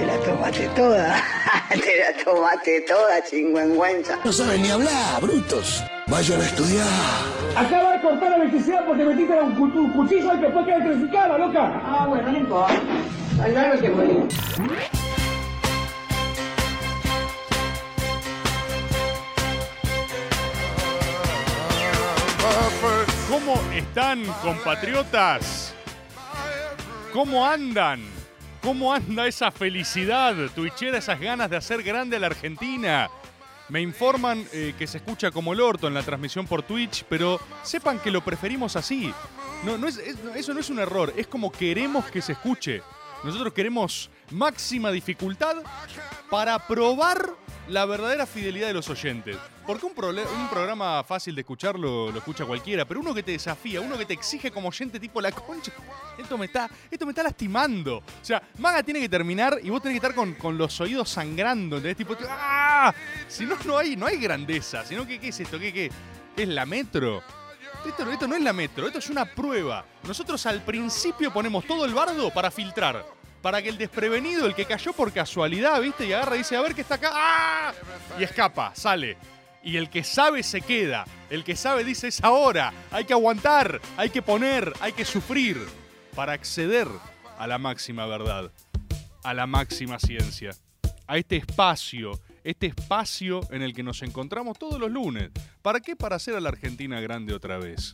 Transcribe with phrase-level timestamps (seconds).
[0.00, 1.22] te la tomaste toda.
[1.70, 4.18] te la tomaste toda, chingüengüenza.
[4.24, 5.82] No saben ni hablar, brutos.
[6.06, 6.86] Vayan a estudiar.
[7.56, 11.38] Acaba de cortar la electricidad porque metiste un, cu- un cuchillo y después queda electrificada,
[11.38, 11.80] loca.
[11.84, 12.74] Ah, bueno, no importa.
[13.42, 15.30] Hay algo que morir.
[23.28, 25.74] ¿Cómo están, compatriotas?
[27.12, 28.00] ¿Cómo andan?
[28.62, 33.08] ¿Cómo anda esa felicidad twitchera, esas ganas de hacer grande a la Argentina?
[33.70, 37.40] Me informan eh, que se escucha como el orto en la transmisión por Twitch, pero
[37.62, 39.12] sepan que lo preferimos así.
[39.64, 42.32] No, no es- es- no, eso no es un error, es como queremos que se
[42.32, 42.82] escuche.
[43.24, 45.56] Nosotros queremos máxima dificultad
[46.30, 47.30] para probar
[47.70, 49.36] la verdadera fidelidad de los oyentes.
[49.66, 53.96] Porque un, programa fácil de escuchar lo, escucha cualquiera, pero uno que te desafía, uno
[53.96, 55.70] que te exige como oyente tipo la concha,
[56.18, 57.98] esto me está, esto me está lastimando.
[57.98, 61.08] O sea, Maga tiene que terminar y vos tenés que estar con, con los oídos
[61.08, 61.96] sangrando, ¿entendés?
[61.96, 62.92] Tipo, ¡ah!
[63.28, 64.84] Si no, no hay, no hay grandeza.
[64.84, 65.58] Sino que, ¿qué es esto?
[65.58, 65.90] ¿Qué, qué?
[66.36, 67.22] ¿Es la metro?
[67.86, 69.84] Esto, esto no es la metro, esto es una prueba.
[70.02, 73.19] Nosotros al principio ponemos todo el bardo para filtrar.
[73.42, 76.06] Para que el desprevenido, el que cayó por casualidad, ¿viste?
[76.06, 77.10] Y agarra y dice, a ver qué está acá.
[77.12, 77.72] ¡Ah!
[78.18, 79.16] Y escapa, sale.
[79.62, 81.04] Y el que sabe se queda.
[81.30, 82.72] El que sabe dice, es ahora.
[82.90, 85.58] Hay que aguantar, hay que poner, hay que sufrir.
[86.14, 86.88] Para acceder
[87.38, 88.50] a la máxima verdad.
[89.22, 90.50] A la máxima ciencia.
[91.06, 92.20] A este espacio.
[92.44, 95.30] Este espacio en el que nos encontramos todos los lunes.
[95.62, 95.96] ¿Para qué?
[95.96, 97.92] Para hacer a la Argentina grande otra vez.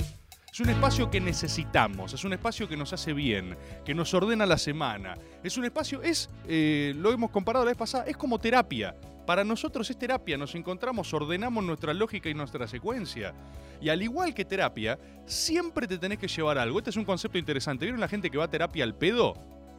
[0.53, 4.47] Es un espacio que necesitamos, es un espacio que nos hace bien, que nos ordena
[4.47, 5.15] la semana.
[5.43, 8.97] Es un espacio, es, eh, lo hemos comparado la vez pasada, es como terapia.
[9.27, 13.35] Para nosotros es terapia, nos encontramos, ordenamos nuestra lógica y nuestra secuencia.
[13.81, 16.79] Y al igual que terapia, siempre te tenés que llevar algo.
[16.79, 17.85] Este es un concepto interesante.
[17.85, 19.35] ¿Vieron la gente que va a terapia al pedo?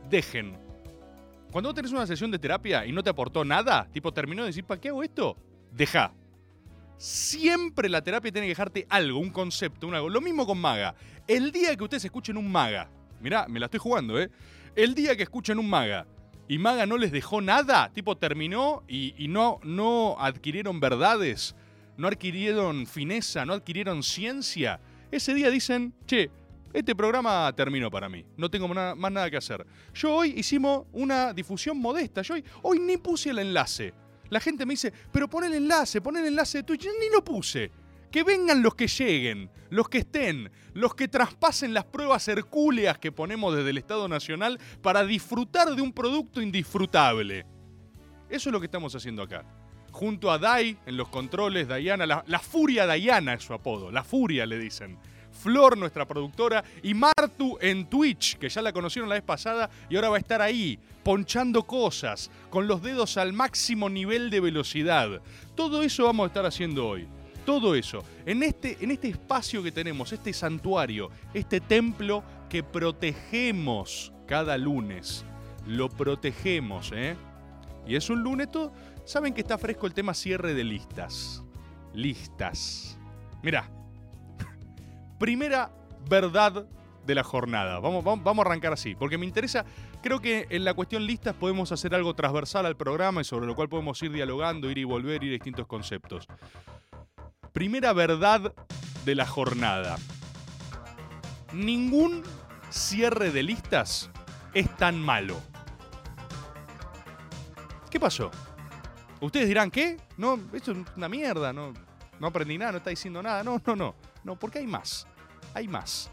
[0.09, 0.57] Dejen.
[1.51, 4.49] Cuando vos tenés una sesión de terapia y no te aportó nada, tipo terminó de
[4.49, 5.37] decir, ¿para qué hago esto?
[5.71, 6.13] Deja.
[6.97, 10.09] Siempre la terapia tiene que dejarte algo, un concepto, un algo.
[10.09, 10.95] Lo mismo con Maga.
[11.27, 12.89] El día que ustedes escuchen un Maga,
[13.21, 14.31] mirá, me la estoy jugando, ¿eh?
[14.75, 16.07] El día que escuchen un Maga
[16.47, 21.55] y Maga no les dejó nada, tipo terminó y, no, no adquirieron verdades,
[21.97, 24.79] no adquirieron fineza, no adquirieron ciencia,
[25.11, 26.29] ese día dicen, che,
[26.73, 29.65] este programa terminó para mí, no tengo más nada que hacer.
[29.93, 33.93] Yo hoy hicimos una difusión modesta, yo hoy, hoy ni puse el enlace.
[34.29, 36.83] La gente me dice, pero pon el enlace, pon el enlace de Twitch.
[36.83, 37.71] Yo ni lo puse.
[38.11, 43.11] Que vengan los que lleguen, los que estén, los que traspasen las pruebas hercúleas que
[43.11, 47.45] ponemos desde el Estado Nacional para disfrutar de un producto indisfrutable.
[48.29, 49.43] Eso es lo que estamos haciendo acá.
[49.91, 54.03] Junto a Dai en los controles, Diana, la, la furia Diana es su apodo, la
[54.03, 54.97] furia le dicen.
[55.31, 59.95] Flor, nuestra productora, y Martu en Twitch, que ya la conocieron la vez pasada y
[59.95, 65.21] ahora va a estar ahí, ponchando cosas, con los dedos al máximo nivel de velocidad.
[65.55, 67.07] Todo eso vamos a estar haciendo hoy.
[67.45, 68.03] Todo eso.
[68.25, 75.23] En este, en este espacio que tenemos, este santuario, este templo que protegemos cada lunes.
[75.65, 77.15] Lo protegemos, ¿eh?
[77.87, 78.49] Y es un lunes.
[79.05, 81.41] Saben que está fresco el tema cierre de listas.
[81.93, 82.99] Listas.
[83.41, 83.71] Mirá.
[85.17, 85.71] Primera
[86.09, 86.67] verdad
[87.07, 87.79] de la jornada.
[87.79, 89.65] Vamos, vamos, vamos a arrancar así, porque me interesa,
[90.07, 93.55] creo que en la cuestión listas podemos hacer algo transversal al programa y sobre lo
[93.55, 96.27] cual podemos ir dialogando, ir y volver, ir distintos conceptos.
[97.51, 98.53] Primera verdad
[99.03, 99.97] de la jornada.
[101.51, 102.23] Ningún
[102.69, 104.09] cierre de listas
[104.53, 105.41] es tan malo.
[107.89, 108.31] ¿Qué pasó?
[109.19, 109.97] Ustedes dirán, ¿qué?
[110.15, 111.73] No, esto es una mierda, no,
[112.17, 113.43] no aprendí nada, no está diciendo nada.
[113.43, 113.95] No, no, no.
[114.23, 115.05] No, porque hay más.
[115.53, 116.09] Hay más.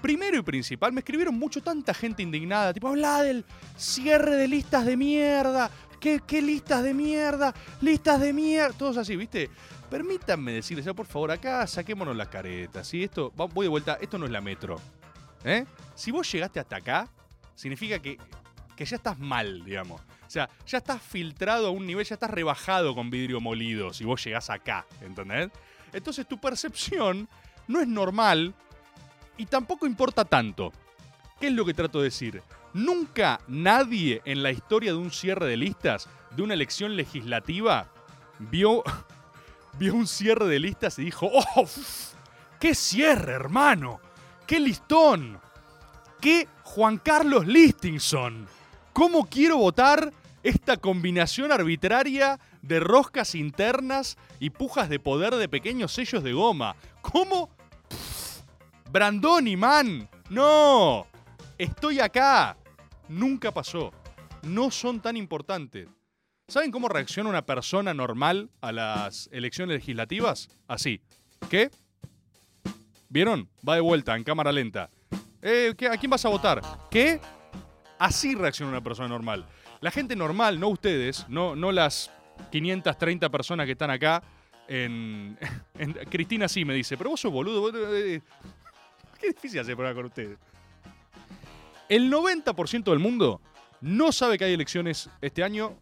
[0.00, 3.44] Primero y principal, me escribieron mucho tanta gente indignada, tipo, habla del
[3.76, 5.70] cierre de listas de mierda.
[6.00, 7.54] ¿Qué, listas de mierda?
[7.82, 8.76] Listas de mierda.
[8.76, 9.50] Todos así, ¿viste?
[9.90, 12.88] Permítanme decirles, por favor, acá saquémonos las caretas.
[12.88, 13.04] ¿sí?
[13.04, 14.80] Esto, voy de vuelta, esto no es la metro.
[15.44, 15.66] ¿eh?
[15.94, 17.08] Si vos llegaste hasta acá,
[17.54, 18.16] significa que,
[18.74, 20.00] que ya estás mal, digamos.
[20.00, 24.04] O sea, ya estás filtrado a un nivel, ya estás rebajado con vidrio molido si
[24.04, 25.50] vos llegás acá, ¿entendés?
[25.92, 27.28] Entonces tu percepción
[27.68, 28.54] no es normal
[29.40, 30.70] y tampoco importa tanto.
[31.40, 32.42] ¿Qué es lo que trato de decir?
[32.74, 37.90] Nunca nadie en la historia de un cierre de listas, de una elección legislativa,
[38.38, 38.84] vio,
[39.78, 41.66] vio un cierre de listas y dijo, ¡Oh!
[42.60, 43.98] ¡Qué cierre, hermano!
[44.46, 45.40] ¡Qué listón!
[46.20, 48.46] ¡Qué Juan Carlos Listingson!
[48.92, 55.92] ¿Cómo quiero votar esta combinación arbitraria de roscas internas y pujas de poder de pequeños
[55.92, 56.76] sellos de goma?
[57.00, 57.48] ¿Cómo?
[58.90, 60.08] Brandoni, man.
[60.28, 61.06] No.
[61.58, 62.56] Estoy acá.
[63.08, 63.92] Nunca pasó.
[64.42, 65.88] No son tan importantes.
[66.48, 70.48] ¿Saben cómo reacciona una persona normal a las elecciones legislativas?
[70.66, 71.00] Así.
[71.48, 71.70] ¿Qué?
[73.08, 73.48] ¿Vieron?
[73.68, 74.90] Va de vuelta en cámara lenta.
[75.42, 76.60] Eh, ¿qué- ¿A quién vas a votar?
[76.90, 77.20] ¿Qué?
[77.98, 79.46] Así reacciona una persona normal.
[79.80, 82.10] La gente normal, no ustedes, no, no las
[82.50, 84.22] 530 personas que están acá
[84.68, 85.36] en,
[86.10, 87.60] Cristina sí me dice, pero vos sos boludo.
[87.60, 88.20] vos, eh,
[89.20, 90.38] qué difícil hacer programa con ustedes.
[91.88, 93.40] El 90% del mundo
[93.80, 95.76] no sabe que hay elecciones este año.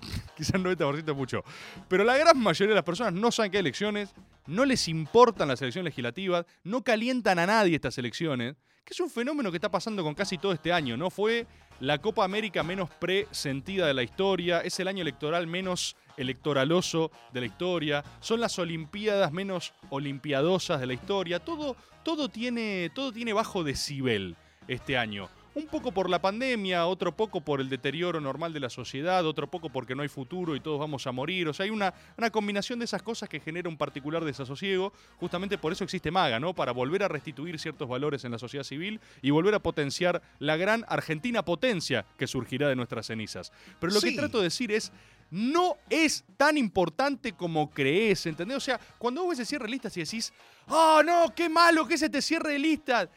[0.36, 1.44] Quizás el 90% es mucho.
[1.88, 4.14] Pero la gran mayoría de las personas no saben que hay elecciones,
[4.46, 9.10] no les importan las elecciones legislativas, no calientan a nadie estas elecciones, que es un
[9.10, 11.10] fenómeno que está pasando con casi todo este año, ¿no?
[11.10, 11.46] Fue
[11.80, 17.40] la Copa América menos presentida de la historia, es el año electoral menos electoraloso de
[17.40, 23.32] la historia, son las Olimpiadas menos olimpiadosas de la historia, todo, todo, tiene, todo tiene
[23.32, 24.36] bajo decibel
[24.68, 25.28] este año.
[25.52, 29.50] Un poco por la pandemia, otro poco por el deterioro normal de la sociedad, otro
[29.50, 31.48] poco porque no hay futuro y todos vamos a morir.
[31.48, 34.92] O sea, hay una, una combinación de esas cosas que genera un particular desasosiego.
[35.16, 36.54] Justamente por eso existe MAGA, ¿no?
[36.54, 40.56] Para volver a restituir ciertos valores en la sociedad civil y volver a potenciar la
[40.56, 43.52] gran Argentina potencia que surgirá de nuestras cenizas.
[43.80, 44.92] Pero lo que trato de decir es,
[45.30, 48.56] no es tan importante como crees, ¿entendés?
[48.56, 50.32] O sea, cuando vos ves ese cierre de listas y decís,
[50.68, 53.08] ¡oh, no, qué malo que es este cierre de listas!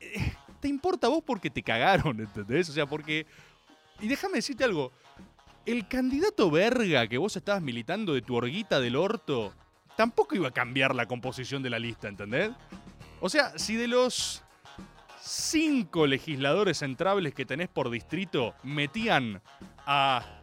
[0.00, 2.68] Eh, te importa a vos porque te cagaron, ¿entendés?
[2.68, 3.26] O sea, porque.
[4.00, 4.92] Y déjame decirte algo.
[5.66, 9.52] El candidato verga que vos estabas militando de tu orguita del orto
[9.96, 12.52] tampoco iba a cambiar la composición de la lista, ¿entendés?
[13.20, 14.42] O sea, si de los
[15.20, 19.42] cinco legisladores entrables que tenés por distrito metían
[19.86, 20.37] a,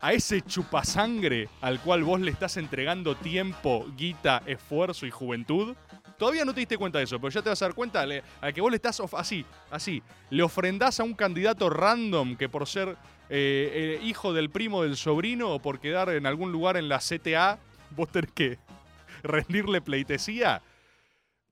[0.00, 5.74] a ese chupasangre al cual vos le estás entregando tiempo, guita, esfuerzo y juventud,
[6.18, 8.24] Todavía no te diste cuenta de eso, pero ya te vas a dar cuenta le-
[8.40, 12.66] a que vos le estás así, así, le ofrendás a un candidato random que por
[12.66, 12.96] ser
[13.30, 16.98] eh, eh, hijo del primo del sobrino o por quedar en algún lugar en la
[16.98, 17.60] CTA,
[17.94, 18.58] vos tenés que
[19.22, 20.60] rendirle pleitesía.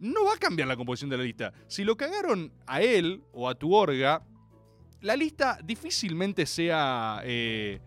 [0.00, 1.52] No va a cambiar la composición de la lista.
[1.68, 4.22] Si lo cagaron a él o a tu orga,
[5.00, 7.78] la lista difícilmente sea eh,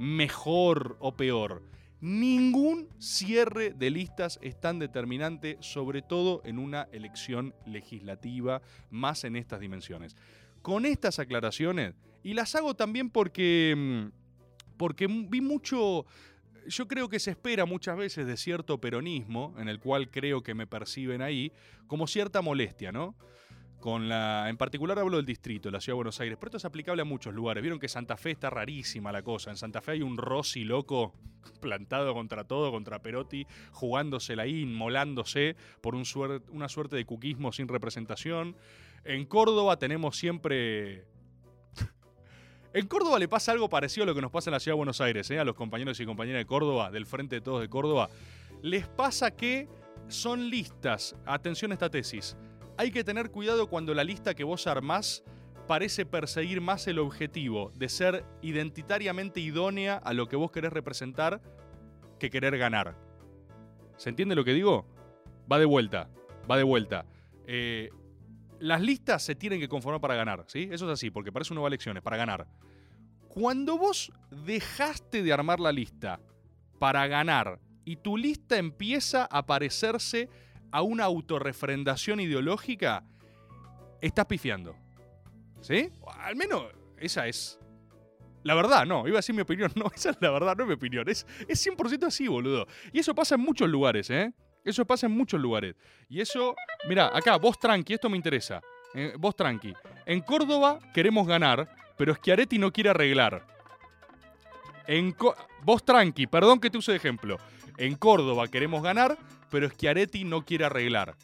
[0.00, 1.62] mejor o peor.
[2.00, 9.36] Ningún cierre de listas es tan determinante, sobre todo en una elección legislativa, más en
[9.36, 10.16] estas dimensiones.
[10.62, 16.06] Con estas aclaraciones, y las hago también porque, mm, porque vi mucho,
[16.66, 20.54] yo creo que se espera muchas veces de cierto peronismo, en el cual creo que
[20.54, 21.52] me perciben ahí,
[21.86, 23.14] como cierta molestia, ¿no?
[23.80, 26.66] Con la, en particular hablo del distrito, la ciudad de Buenos Aires, pero esto es
[26.66, 27.62] aplicable a muchos lugares.
[27.62, 29.50] Vieron que Santa Fe está rarísima la cosa.
[29.50, 31.14] En Santa Fe hay un Rossi loco
[31.60, 38.54] plantado contra todo, contra Perotti, jugándosela ahí, inmolándose por una suerte de cuquismo sin representación.
[39.04, 41.06] En Córdoba tenemos siempre...
[42.74, 44.78] En Córdoba le pasa algo parecido a lo que nos pasa en la ciudad de
[44.78, 45.38] Buenos Aires, ¿eh?
[45.38, 48.10] a los compañeros y compañeras de Córdoba, del Frente de Todos de Córdoba.
[48.62, 49.68] Les pasa que
[50.08, 52.36] son listas, atención a esta tesis,
[52.80, 55.22] hay que tener cuidado cuando la lista que vos armás
[55.68, 61.42] parece perseguir más el objetivo de ser identitariamente idónea a lo que vos querés representar
[62.18, 62.96] que querer ganar.
[63.98, 64.86] ¿Se entiende lo que digo?
[65.52, 66.08] Va de vuelta,
[66.50, 67.04] va de vuelta.
[67.46, 67.90] Eh,
[68.60, 70.70] las listas se tienen que conformar para ganar, ¿sí?
[70.72, 72.46] Eso es así, porque para eso uno va a elecciones, para ganar.
[73.28, 76.18] Cuando vos dejaste de armar la lista
[76.78, 80.30] para ganar y tu lista empieza a parecerse
[80.70, 83.04] a una autorrefrendación ideológica,
[84.00, 84.76] estás pifiando.
[85.60, 85.90] ¿Sí?
[86.18, 86.64] Al menos
[86.98, 87.60] esa es
[88.42, 90.68] la verdad, no, iba a decir mi opinión, no, esa es la verdad, no es
[90.68, 92.66] mi opinión, es, es 100% así, boludo.
[92.92, 94.32] Y eso pasa en muchos lugares, ¿eh?
[94.64, 95.74] Eso pasa en muchos lugares.
[96.08, 96.54] Y eso,
[96.88, 98.60] mira, acá, vos tranqui, esto me interesa.
[98.94, 99.72] Eh, vos tranqui.
[100.04, 103.46] En Córdoba queremos ganar, pero Schiaretti no quiere arreglar.
[104.86, 105.14] En
[105.62, 107.38] vos tranqui, perdón que te use de ejemplo.
[107.78, 109.16] En Córdoba queremos ganar,
[109.50, 111.16] pero Schiaretti no quiere arreglar.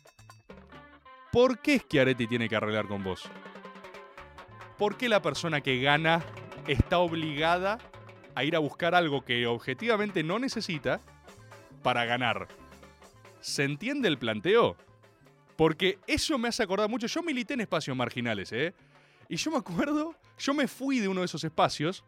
[1.33, 3.23] ¿Por qué Schiaretti tiene que arreglar con vos?
[4.79, 6.25] ¿Por qué la persona que gana
[6.67, 7.79] está obligada
[8.35, 11.01] a ir a buscar algo que objetivamente no necesita
[11.83, 12.49] para ganar?
[13.41, 14.77] ¿Se entiende el planteo?
[15.57, 17.07] Porque eso me hace acordar mucho.
[17.07, 18.75] Yo milité en espacios marginales, ¿eh?
[19.29, 22.05] Y yo me acuerdo, yo me fui de uno de esos espacios,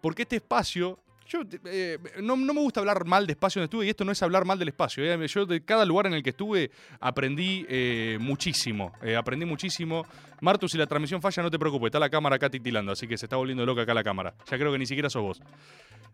[0.00, 3.86] porque este espacio, yo eh, no, no me gusta hablar mal de espacio donde estuve,
[3.86, 5.04] y esto no es hablar mal del espacio.
[5.04, 5.28] eh.
[5.28, 6.70] Yo de cada lugar en el que estuve
[7.00, 10.06] aprendí eh, muchísimo, aprendí muchísimo.
[10.40, 13.18] Martu, si la transmisión falla, no te preocupes, está la cámara acá titilando, así que
[13.18, 14.34] se está volviendo loca acá la cámara.
[14.50, 15.42] Ya creo que ni siquiera sos vos.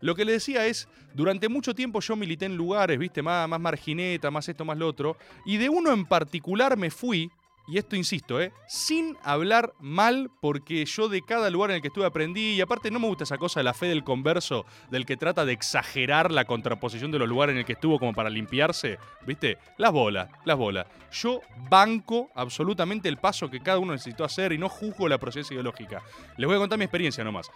[0.01, 3.61] Lo que le decía es, durante mucho tiempo yo milité en lugares, viste, más, más
[3.61, 7.31] margineta, más esto, más lo otro, y de uno en particular me fui,
[7.67, 8.51] y esto insisto, ¿eh?
[8.67, 12.91] sin hablar mal, porque yo de cada lugar en el que estuve aprendí, y aparte
[12.91, 16.31] no me gusta esa cosa de la fe del converso, del que trata de exagerar
[16.31, 19.57] la contraposición de los lugares en el que estuvo como para limpiarse, ¿viste?
[19.77, 20.87] Las bolas, las bolas.
[21.11, 25.53] Yo banco absolutamente el paso que cada uno necesitó hacer y no juzgo la procedencia
[25.53, 26.03] ideológica.
[26.37, 27.49] Les voy a contar mi experiencia nomás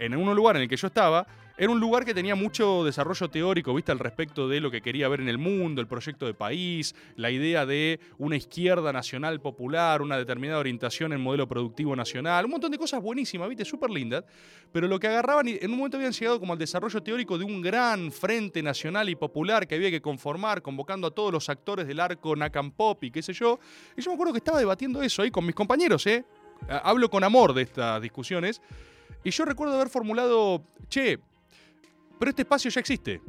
[0.00, 1.26] en un lugar en el que yo estaba,
[1.60, 3.92] era un lugar que tenía mucho desarrollo teórico, ¿viste?
[3.92, 7.30] Al respecto de lo que quería ver en el mundo, el proyecto de país, la
[7.30, 12.70] idea de una izquierda nacional popular, una determinada orientación en modelo productivo nacional, un montón
[12.70, 13.66] de cosas buenísimas, ¿viste?
[13.66, 14.24] Súper lindas.
[14.72, 17.60] Pero lo que agarraban, en un momento habían llegado como al desarrollo teórico de un
[17.60, 22.00] gran frente nacional y popular que había que conformar, convocando a todos los actores del
[22.00, 23.60] arco Nakam Pop y qué sé yo.
[23.98, 26.24] Y yo me acuerdo que estaba debatiendo eso ahí con mis compañeros, ¿eh?
[26.68, 28.62] Hablo con amor de estas discusiones.
[29.24, 31.18] Y yo recuerdo haber formulado, che,
[32.18, 33.20] pero este espacio ya existe.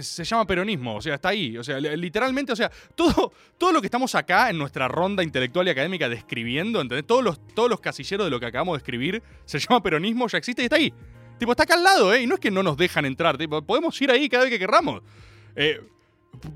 [0.00, 1.56] Se llama peronismo, o sea, está ahí.
[1.58, 5.22] O sea, li- literalmente, o sea, todo, todo lo que estamos acá en nuestra ronda
[5.22, 7.06] intelectual y académica describiendo, ¿entendés?
[7.06, 10.38] Todos los, todos los casilleros de lo que acabamos de escribir se llama peronismo, ya
[10.38, 10.92] existe y está ahí.
[11.38, 12.22] Tipo, está acá al lado, ¿eh?
[12.22, 14.58] Y no es que no nos dejan entrar, tipo, podemos ir ahí cada vez que
[14.58, 15.02] querramos.
[15.56, 15.80] Eh,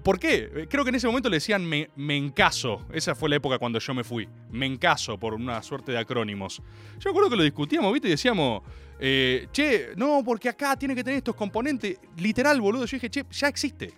[0.03, 0.51] ¿Por qué?
[0.55, 2.85] Eh, Creo que en ese momento le decían me, me encaso.
[2.93, 4.29] Esa fue la época cuando yo me fui.
[4.51, 6.63] Me encaso por una suerte de acrónimos.
[6.99, 8.09] Yo me acuerdo que lo discutíamos, ¿viste?
[8.09, 8.63] Y decíamos,
[8.99, 11.99] eh, che, no, porque acá tiene que tener estos componentes.
[12.17, 12.87] Literal, boludo.
[12.87, 13.93] Yo dije, che, ya existe.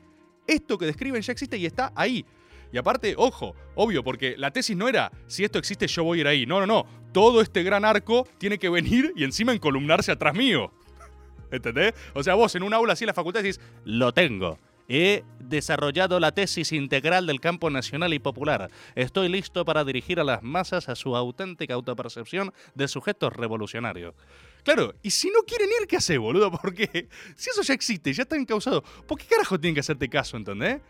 [0.47, 2.25] Esto que describen ya existe y está ahí.
[2.73, 6.21] Y aparte, ojo, obvio, porque la tesis no era si esto existe, yo voy a
[6.23, 6.47] ir ahí.
[6.47, 6.87] No, no, no.
[7.13, 10.73] Todo este gran arco tiene que venir y encima encolumnarse atrás mío.
[11.51, 11.95] ¿Entendés?
[12.15, 14.59] O sea, vos en un aula así en la facultad decís, lo tengo.
[14.89, 18.71] He desarrollado la tesis integral del campo nacional y popular.
[18.95, 24.15] Estoy listo para dirigir a las masas a su auténtica autopercepción de sujetos revolucionarios.
[24.65, 26.51] Claro, y si no quieren ir, ¿qué hace, boludo?
[26.51, 30.39] Porque si eso ya existe, ya está encausado, ¿por qué carajo tienen que hacerte caso,
[30.39, 30.81] entendés?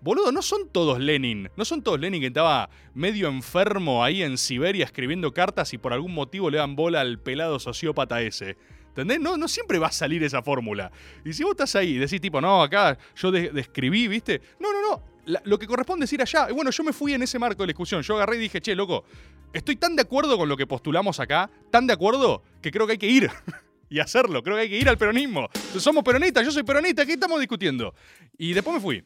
[0.00, 1.50] Boludo, no son todos Lenin.
[1.56, 5.92] No son todos Lenin que estaba medio enfermo ahí en Siberia escribiendo cartas y por
[5.92, 8.56] algún motivo le dan bola al pelado sociópata ese.
[8.90, 9.20] ¿Entendés?
[9.20, 10.90] No, no siempre va a salir esa fórmula.
[11.24, 14.40] Y si vos estás ahí y decís tipo, no, acá yo de- describí, ¿viste?
[14.58, 15.10] No, no, no.
[15.44, 16.48] Lo que corresponde es ir allá.
[16.52, 18.02] Bueno, yo me fui en ese marco de la discusión.
[18.02, 19.04] Yo agarré y dije, che, loco,
[19.52, 22.92] estoy tan de acuerdo con lo que postulamos acá, tan de acuerdo, que creo que
[22.92, 23.30] hay que ir.
[23.88, 24.42] y hacerlo.
[24.42, 25.48] Creo que hay que ir al peronismo.
[25.78, 27.94] Somos peronistas, yo soy peronista, ¿qué estamos discutiendo?
[28.38, 29.04] Y después me fui.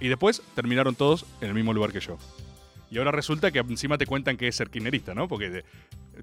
[0.00, 2.18] Y después terminaron todos en el mismo lugar que yo.
[2.90, 5.28] Y ahora resulta que encima te cuentan que es ser kirchnerista, ¿no?
[5.28, 5.64] Porque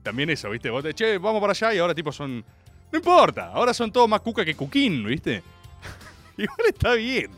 [0.03, 0.69] también eso, ¿viste?
[0.69, 2.43] Vos che, vamos para allá y ahora tipo son...
[2.91, 5.43] No importa, ahora son todos más cuca que cuquín, ¿viste?
[6.37, 7.31] Igual está bien.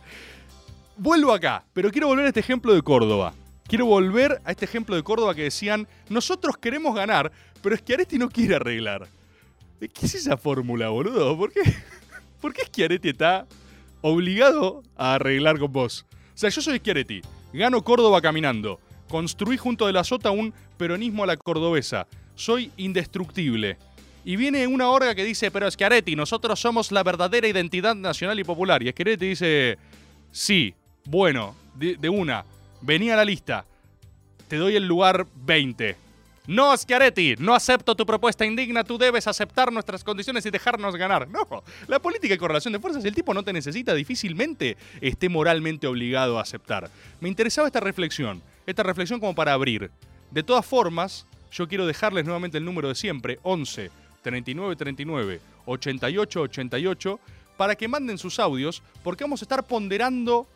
[0.95, 3.33] Vuelvo acá, pero quiero volver a este ejemplo de Córdoba.
[3.67, 7.31] Quiero volver a este ejemplo de Córdoba que decían, nosotros queremos ganar,
[7.61, 9.07] pero Schiaretti no quiere arreglar.
[9.79, 11.37] ¿Qué es esa fórmula, boludo?
[11.37, 11.61] ¿Por qué?
[12.41, 13.47] ¿Por qué Schiaretti está
[14.01, 16.05] obligado a arreglar con vos?
[16.11, 17.21] O sea, yo soy Schiaretti,
[17.53, 18.79] gano Córdoba caminando,
[19.09, 23.77] construí junto de la sota un peronismo a la cordobesa, soy indestructible.
[24.23, 28.43] Y viene una orga que dice, pero Schiaretti, nosotros somos la verdadera identidad nacional y
[28.43, 28.83] popular.
[28.83, 29.77] Y Schiaretti dice,
[30.31, 30.75] sí,
[31.05, 32.45] bueno, de, una,
[32.81, 33.65] vení a la lista,
[34.47, 35.95] te doy el lugar 20.
[36.45, 41.27] No, Schiaretti, no acepto tu propuesta indigna, tú debes aceptar nuestras condiciones y dejarnos ganar.
[41.27, 45.87] No, la política de correlación de fuerzas, el tipo no te necesita, difícilmente esté moralmente
[45.87, 46.91] obligado a aceptar.
[47.21, 49.89] Me interesaba esta reflexión, esta reflexión como para abrir.
[50.29, 53.89] De todas formas, yo quiero dejarles nuevamente el número de siempre, 11
[54.21, 57.19] 39 39 88 88,
[57.57, 60.47] para que manden sus audios, porque vamos a estar ponderando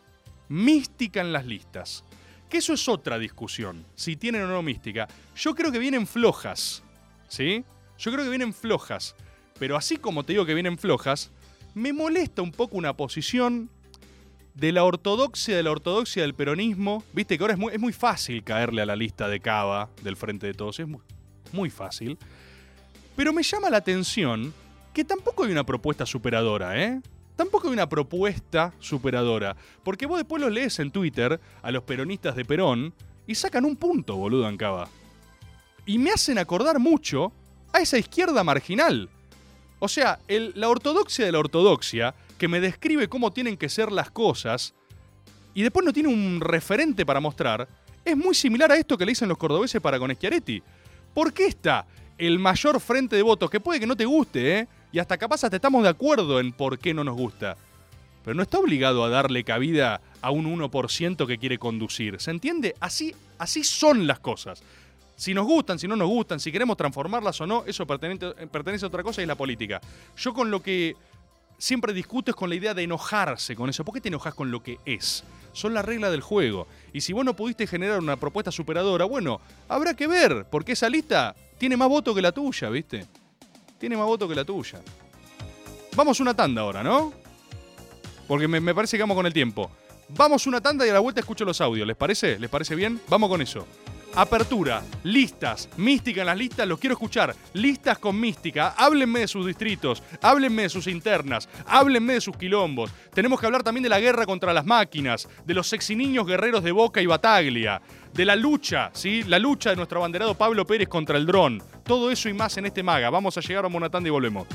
[0.48, 2.04] mística en las listas.
[2.48, 5.08] Que eso es otra discusión, si tienen o no mística.
[5.36, 6.82] Yo creo que vienen flojas,
[7.28, 7.64] ¿sí?
[7.98, 9.16] Yo creo que vienen flojas.
[9.58, 11.30] Pero así como te digo que vienen flojas,
[11.74, 13.70] me molesta un poco una posición
[14.54, 17.04] de la ortodoxia de la ortodoxia del peronismo.
[17.12, 20.16] Viste que ahora es muy, es muy fácil caerle a la lista de Cava del
[20.16, 21.00] Frente de Todos, es muy,
[21.52, 22.18] muy fácil.
[23.16, 24.52] Pero me llama la atención
[24.92, 27.00] que tampoco hay una propuesta superadora, ¿eh?
[27.34, 29.56] Tampoco hay una propuesta superadora.
[29.82, 32.94] Porque vos después los lees en Twitter a los peronistas de Perón
[33.26, 34.88] y sacan un punto, boludo, en Cava.
[35.84, 37.32] Y me hacen acordar mucho
[37.72, 39.08] a esa izquierda marginal.
[39.78, 43.92] O sea, el- la ortodoxia de la ortodoxia, que me describe cómo tienen que ser
[43.92, 44.74] las cosas,
[45.54, 47.68] y después no tiene un referente para mostrar,
[48.04, 50.62] es muy similar a esto que le dicen los cordobeses para con Schiaretti.
[51.12, 51.86] ¿Por qué está
[52.18, 53.50] el mayor frente de votos?
[53.50, 54.68] Que puede que no te guste, ¿eh?
[54.92, 57.56] Y hasta capaz hasta estamos de acuerdo en por qué no nos gusta.
[58.24, 62.20] Pero no está obligado a darle cabida a un 1% que quiere conducir.
[62.20, 62.74] ¿Se entiende?
[62.80, 64.62] Así, así son las cosas.
[65.14, 68.84] Si nos gustan, si no nos gustan, si queremos transformarlas o no, eso pertenece, pertenece
[68.84, 69.80] a otra cosa y es la política.
[70.16, 70.96] Yo con lo que
[71.58, 73.84] siempre discuto es con la idea de enojarse con eso.
[73.84, 75.24] ¿Por qué te enojas con lo que es?
[75.52, 76.66] Son la regla del juego.
[76.92, 80.88] Y si vos no pudiste generar una propuesta superadora, bueno, habrá que ver, porque esa
[80.88, 83.06] lista tiene más votos que la tuya, ¿viste?
[83.78, 84.80] Tiene más votos que la tuya.
[85.94, 87.12] Vamos una tanda ahora, ¿no?
[88.26, 89.70] Porque me, me parece que vamos con el tiempo.
[90.08, 91.86] Vamos una tanda y a la vuelta escucho los audios.
[91.86, 92.38] ¿Les parece?
[92.38, 93.00] ¿Les parece bien?
[93.08, 93.66] Vamos con eso.
[94.14, 97.34] Apertura, listas, mística en las listas, los quiero escuchar.
[97.52, 102.90] Listas con mística, háblenme de sus distritos, háblenme de sus internas, háblenme de sus quilombos.
[103.12, 106.64] Tenemos que hablar también de la guerra contra las máquinas, de los sexy niños guerreros
[106.64, 107.82] de Boca y Bataglia,
[108.12, 109.22] de la lucha, ¿sí?
[109.24, 111.62] La lucha de nuestro abanderado Pablo Pérez contra el dron.
[111.84, 113.10] Todo eso y más en este Maga.
[113.10, 114.46] Vamos a llegar a Monatán y volvemos.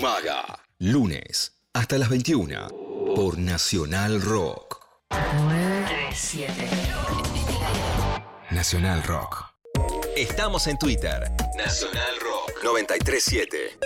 [0.00, 0.44] Maga.
[0.78, 2.68] Lunes hasta las 21
[3.14, 4.78] por Nacional Rock.
[5.10, 7.27] 937
[8.50, 9.44] Nacional Rock.
[10.16, 11.30] Estamos en Twitter.
[11.58, 13.78] Nacional Rock 937.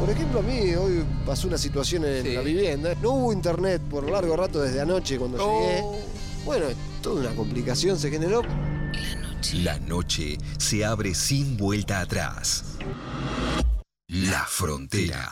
[0.00, 2.94] Por ejemplo, a mí hoy pasó una situación en la vivienda.
[3.00, 5.80] No hubo internet por largo rato desde anoche cuando llegué.
[6.44, 6.66] Bueno,
[7.00, 8.42] toda una complicación se generó.
[9.62, 12.64] La noche se abre sin vuelta atrás.
[14.24, 15.30] La frontera.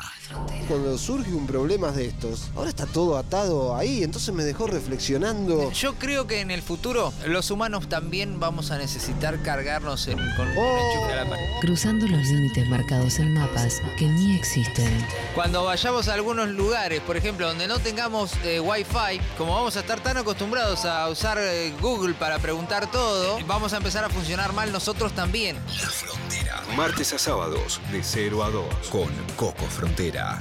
[0.69, 5.71] Cuando surge un problema de estos, ahora está todo atado ahí, entonces me dejó reflexionando.
[5.73, 10.49] Yo creo que en el futuro los humanos también vamos a necesitar cargarnos en- con
[10.49, 10.79] un Oh.
[10.93, 11.45] enchufe a la pared.
[11.61, 15.07] Cruzando los límites marcados en mapas que ni existen.
[15.35, 19.81] Cuando vayamos a algunos lugares, por ejemplo, donde no tengamos eh, Wi-Fi, como vamos a
[19.81, 24.53] estar tan acostumbrados a usar eh, Google para preguntar todo, vamos a empezar a funcionar
[24.53, 25.57] mal nosotros también.
[25.81, 26.63] La frontera.
[26.77, 30.39] Martes a sábados de 0 a 2 con Coco Frontera.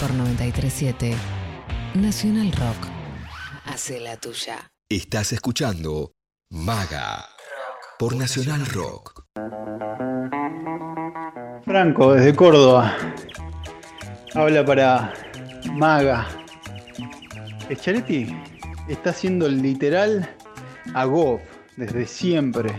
[0.00, 1.14] Por 937
[1.94, 2.88] Nacional Rock.
[3.66, 4.70] Hace la tuya.
[4.88, 6.12] Estás escuchando
[6.50, 7.26] Maga
[7.98, 9.24] por Nacional Rock.
[11.64, 12.96] Franco, desde Córdoba.
[14.34, 15.14] Habla para
[15.72, 16.26] Maga.
[17.68, 18.36] Echaretti
[18.88, 20.28] está haciendo literal
[20.94, 21.40] a Gov
[21.76, 22.74] desde siempre.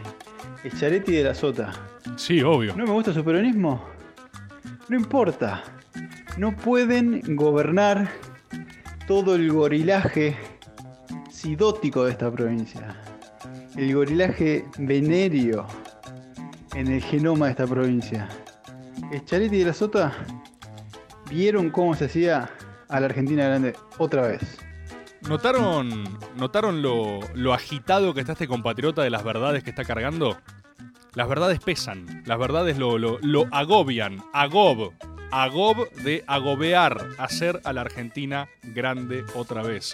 [0.64, 1.72] Echaretti de la Sota.
[2.18, 2.76] Sí, obvio.
[2.76, 3.95] ¿No me gusta su peronismo?
[4.88, 5.64] No importa.
[6.38, 8.10] No pueden gobernar
[9.08, 10.38] todo el gorilaje
[11.30, 12.96] sidótico de esta provincia.
[13.76, 15.66] El gorilaje venerio
[16.76, 18.30] en el genoma de esta provincia.
[19.12, 20.14] Echaretti de la Sota
[21.30, 22.50] vieron cómo se hacía
[22.88, 24.60] a la Argentina grande otra vez.
[25.28, 26.04] ¿Notaron,
[26.36, 30.38] notaron lo, lo agitado que está este compatriota de las verdades que está cargando?
[31.16, 34.92] Las verdades pesan, las verdades lo, lo, lo agobian, agob,
[35.32, 39.94] agob de agobear, hacer a la Argentina grande otra vez.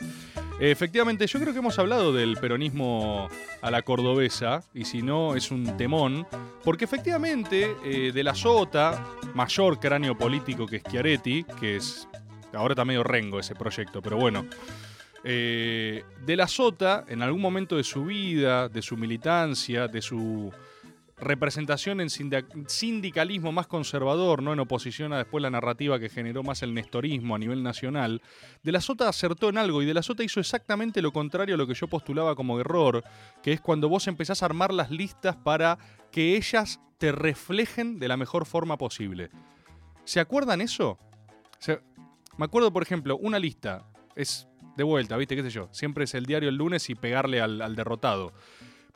[0.60, 3.30] Efectivamente, yo creo que hemos hablado del peronismo
[3.62, 6.26] a la cordobesa, y si no, es un temón,
[6.64, 9.04] porque efectivamente eh, de la Sota,
[9.36, 12.08] mayor cráneo político que Schiaretti, que es
[12.54, 14.46] ahora está medio rengo ese proyecto, pero bueno,
[15.24, 20.52] eh, de la Sota, en algún momento de su vida, de su militancia, de su
[21.22, 26.64] representación en sindicalismo más conservador, no en oposición a después la narrativa que generó más
[26.64, 28.22] el nestorismo a nivel nacional,
[28.64, 31.58] De la Sota acertó en algo y De la Sota hizo exactamente lo contrario a
[31.58, 33.04] lo que yo postulaba como error,
[33.42, 35.78] que es cuando vos empezás a armar las listas para
[36.12, 39.30] que ellas te reflejen de la mejor forma posible.
[40.04, 40.98] ¿Se acuerdan eso?
[42.38, 45.36] Me acuerdo, por ejemplo, una lista es de vuelta, ¿viste?
[45.36, 45.70] ¿Qué sé yo?
[45.72, 48.34] Siempre es el diario el lunes y pegarle al derrotado.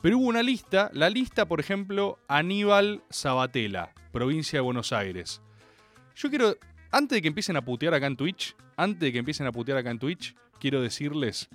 [0.05, 5.41] Pero hubo una lista, la lista, por ejemplo, Aníbal Sabatella, provincia de Buenos Aires.
[6.15, 6.57] Yo quiero,
[6.91, 9.79] antes de que empiecen a putear acá en Twitch, antes de que empiecen a putear
[9.79, 11.49] acá en Twitch, quiero decirles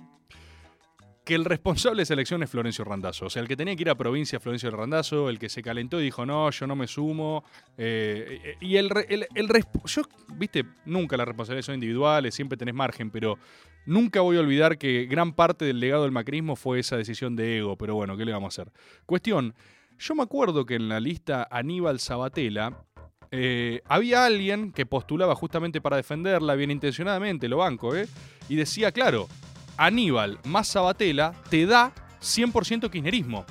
[1.23, 3.25] que el responsable de selección es Florencio Randazzo.
[3.25, 5.99] O sea, el que tenía que ir a provincia Florencio Randazzo, el que se calentó
[5.99, 7.43] y dijo, no, yo no me sumo.
[7.77, 10.01] Eh, y el, el, yo,
[10.35, 13.37] viste, nunca las responsabilidades son individuales, siempre tenés margen, pero
[13.85, 17.59] nunca voy a olvidar que gran parte del legado del macrismo fue esa decisión de
[17.59, 18.73] ego, pero bueno, ¿qué le vamos a hacer?
[19.05, 19.53] Cuestión,
[19.99, 22.71] yo me acuerdo que en la lista Aníbal Sabatella,
[23.29, 28.07] eh, había alguien que postulaba justamente para defenderla, bien intencionadamente, lo banco, ¿eh?
[28.49, 29.29] Y decía, claro,
[29.77, 33.45] Aníbal más Sabatella te da 100% kirchnerismo.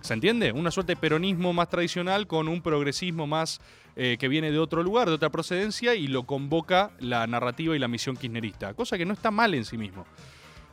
[0.00, 0.52] ¿Se entiende?
[0.52, 3.60] Una suerte de peronismo más tradicional con un progresismo más
[3.96, 7.78] eh, que viene de otro lugar, de otra procedencia, y lo convoca la narrativa y
[7.78, 8.74] la misión kirchnerista.
[8.74, 10.06] Cosa que no está mal en sí mismo.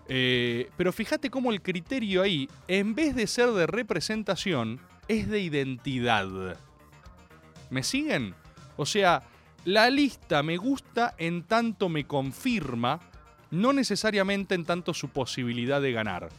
[0.08, 5.40] Eh, pero fíjate cómo el criterio ahí, en vez de ser de representación, es de
[5.40, 6.58] identidad.
[7.70, 8.36] ¿Me siguen?
[8.76, 9.24] O sea,
[9.66, 13.00] la lista me gusta en tanto me confirma,
[13.54, 16.30] no necesariamente en tanto su posibilidad de ganar.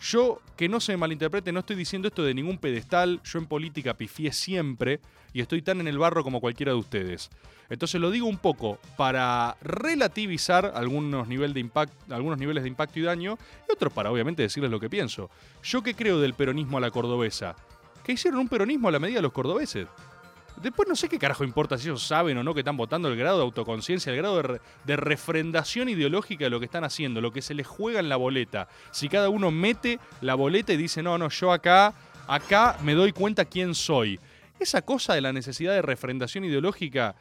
[0.00, 3.46] Yo, que no se me malinterprete, no estoy diciendo esto de ningún pedestal, yo en
[3.46, 5.00] política pifié siempre
[5.34, 7.30] y estoy tan en el barro como cualquiera de ustedes.
[7.68, 11.68] Entonces lo digo un poco para relativizar algunos, nivel de
[12.08, 13.36] algunos niveles de impacto y daño
[13.68, 15.28] y otros para obviamente decirles lo que pienso.
[15.62, 17.54] Yo que creo del peronismo a la cordobesa,
[18.02, 19.88] que hicieron un peronismo a la medida de los cordobeses.
[20.62, 23.16] Después no sé qué carajo importa si ellos saben o no que están votando el
[23.16, 27.20] grado de autoconciencia, el grado de, re- de refrendación ideológica de lo que están haciendo,
[27.20, 28.68] lo que se les juega en la boleta.
[28.90, 31.92] Si cada uno mete la boleta y dice, no, no, yo acá,
[32.26, 34.18] acá me doy cuenta quién soy.
[34.58, 37.14] Esa cosa de la necesidad de refrendación ideológica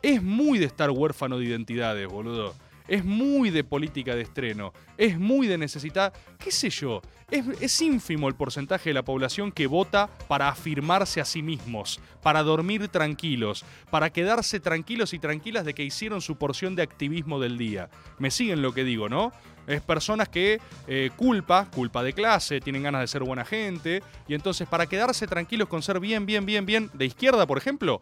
[0.00, 2.54] es muy de estar huérfano de identidades, boludo.
[2.86, 4.72] Es muy de política de estreno.
[4.96, 7.02] Es muy de necesitar, qué sé yo.
[7.30, 12.00] Es, es ínfimo el porcentaje de la población que vota para afirmarse a sí mismos,
[12.22, 17.38] para dormir tranquilos, para quedarse tranquilos y tranquilas de que hicieron su porción de activismo
[17.38, 17.90] del día.
[18.18, 19.32] Me siguen lo que digo, ¿no?
[19.66, 24.32] Es personas que eh, culpa, culpa de clase, tienen ganas de ser buena gente, y
[24.32, 28.00] entonces para quedarse tranquilos con ser bien, bien, bien, bien de izquierda, por ejemplo,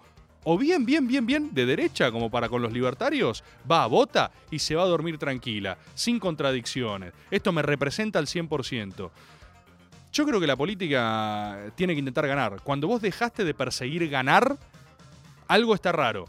[0.48, 4.60] o bien, bien, bien, bien de derecha, como para con los libertarios, va, vota y
[4.60, 7.12] se va a dormir tranquila, sin contradicciones.
[7.32, 9.10] Esto me representa al 100%.
[10.12, 12.60] Yo creo que la política tiene que intentar ganar.
[12.62, 14.56] Cuando vos dejaste de perseguir ganar,
[15.48, 16.26] algo está raro.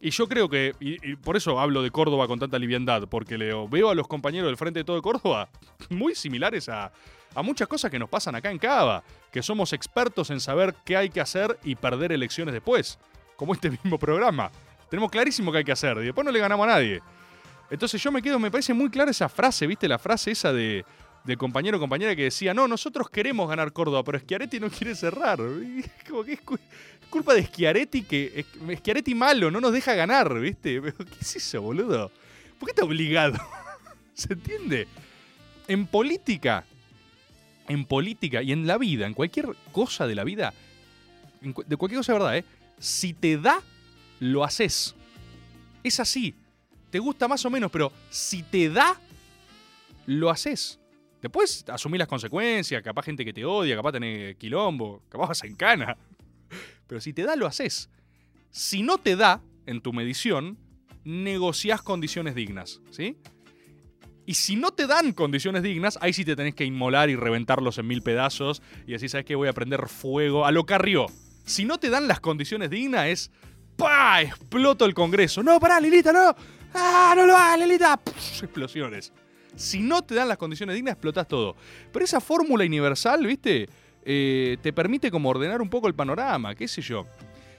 [0.00, 3.36] Y yo creo que, y, y por eso hablo de Córdoba con tanta liviandad, porque
[3.36, 5.48] leo, veo a los compañeros del Frente de Todo de Córdoba
[5.90, 6.92] muy similares a,
[7.34, 9.02] a muchas cosas que nos pasan acá en Cava,
[9.32, 12.98] que somos expertos en saber qué hay que hacer y perder elecciones después,
[13.36, 14.50] como este mismo programa.
[14.90, 17.00] Tenemos clarísimo qué hay que hacer y después no le ganamos a nadie.
[17.70, 19.88] Entonces yo me quedo, me parece muy clara esa frase, ¿viste?
[19.88, 20.84] La frase esa de,
[21.36, 25.40] compañero o compañera que decía, no, nosotros queremos ganar Córdoba, pero Schiaretti no quiere cerrar.
[26.08, 28.44] Como que es cu- es culpa de Schiaretti que
[28.78, 30.80] Schiaretti malo, no nos deja ganar, ¿viste?
[30.82, 32.12] Pero, ¿Qué es eso, boludo?
[32.60, 33.36] ¿Por qué está obligado?
[34.14, 34.86] ¿Se entiende?
[35.66, 36.64] En política,
[37.68, 40.54] en política y en la vida, en cualquier cosa de la vida,
[41.40, 42.44] de cualquier cosa de verdad, ¿eh?
[42.78, 43.62] Si te da,
[44.20, 44.94] lo haces.
[45.82, 46.34] Es así.
[46.90, 48.98] Te gusta más o menos, pero si te da,
[50.06, 50.78] lo haces.
[51.20, 55.56] Después asumir las consecuencias, capaz gente que te odia, capaz tenés quilombo, capaz vas en
[55.56, 55.96] cana.
[56.86, 57.90] Pero si te da, lo haces.
[58.50, 60.56] Si no te da, en tu medición,
[61.04, 63.16] negociás condiciones dignas, ¿sí?
[64.24, 67.78] Y si no te dan condiciones dignas, ahí sí te tenés que inmolar y reventarlos
[67.78, 71.06] en mil pedazos y así sabes que voy a prender fuego a lo carrió.
[71.46, 73.30] Si no te dan las condiciones dignas es
[73.76, 74.20] ¡pa!
[74.20, 75.42] exploto el Congreso.
[75.44, 76.34] No, pará, Lilita, no.
[76.74, 77.96] ¡Ah, no lo hagas, Lilita!
[77.96, 79.12] Pff, explosiones.
[79.54, 81.54] Si no te dan las condiciones dignas, explotas todo.
[81.92, 83.68] Pero esa fórmula universal, ¿viste?
[84.04, 87.06] Eh, te permite como ordenar un poco el panorama, qué sé yo.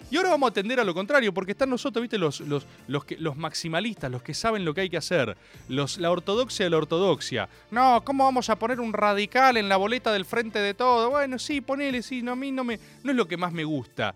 [0.10, 2.18] Y ahora vamos a atender a lo contrario, porque están nosotros, ¿viste?
[2.18, 5.36] Los, los, los, que, los maximalistas, los que saben lo que hay que hacer.
[5.68, 7.50] Los, la ortodoxia de la ortodoxia.
[7.72, 11.10] No, ¿cómo vamos a poner un radical en la boleta del frente de todo?
[11.10, 13.66] Bueno, sí, ponele, sí, no, a mí no, me, no es lo que más me
[13.66, 14.16] gusta.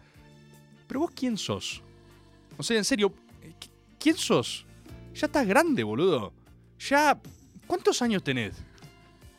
[0.87, 1.81] Pero vos, ¿quién sos?
[2.57, 3.09] O sea, en serio,
[3.59, 4.65] ¿qui- ¿quién sos?
[5.13, 6.31] Ya estás grande, boludo.
[6.89, 7.19] Ya.
[7.67, 8.55] ¿Cuántos años tenés?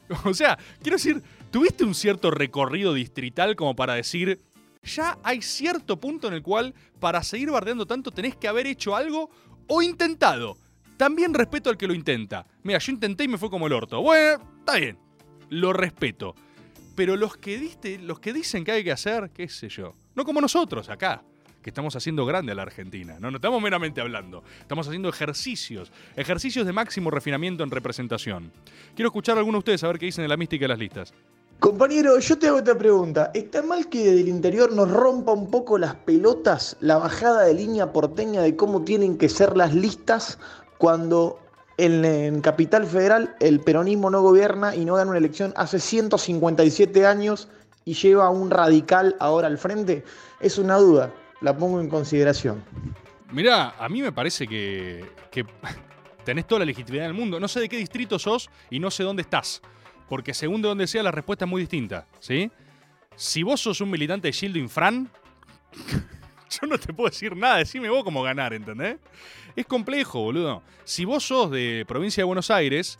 [0.24, 4.40] O sea, quiero decir, ¿tuviste un cierto recorrido distrital como para decir,
[4.82, 8.94] ya hay cierto punto en el cual para seguir bardeando tanto tenés que haber hecho
[8.94, 9.30] algo
[9.66, 10.56] o intentado?
[10.96, 12.46] También respeto al que lo intenta.
[12.62, 14.00] Mira, yo intenté y me fue como el orto.
[14.02, 14.98] Bueno, está bien.
[15.48, 16.34] Lo respeto.
[16.94, 19.94] Pero los que diste, los que dicen que hay que hacer, qué sé yo.
[20.14, 21.24] No como nosotros acá,
[21.62, 23.16] que estamos haciendo grande a la Argentina.
[23.18, 24.44] No, no estamos meramente hablando.
[24.60, 25.90] Estamos haciendo ejercicios.
[26.16, 28.52] Ejercicios de máximo refinamiento en representación.
[28.94, 30.78] Quiero escuchar a alguno de ustedes a ver qué dicen de la mística de las
[30.78, 31.14] listas.
[31.62, 33.30] Compañero, yo te hago esta pregunta.
[33.34, 37.54] ¿Está mal que desde el interior nos rompa un poco las pelotas la bajada de
[37.54, 40.40] línea porteña de cómo tienen que ser las listas
[40.76, 41.38] cuando
[41.76, 47.48] en, Capital Federal el peronismo no gobierna y no gana una elección hace 157 años
[47.84, 50.02] y lleva a un radical ahora al frente?
[50.40, 52.64] Es una duda, la pongo en consideración.
[53.30, 55.46] Mirá, a mí me parece que, que
[56.24, 57.38] tenés toda la legitimidad del mundo.
[57.38, 59.62] No sé de qué distrito sos y no sé dónde estás.
[60.12, 62.50] Porque según de dónde sea, la respuesta es muy distinta, ¿sí?
[63.16, 65.08] Si vos sos un militante de Gildo Infran,
[66.50, 68.98] yo no te puedo decir nada, decime vos cómo ganar, ¿entendés?
[69.56, 70.62] Es complejo, boludo.
[70.84, 72.98] Si vos sos de provincia de Buenos Aires,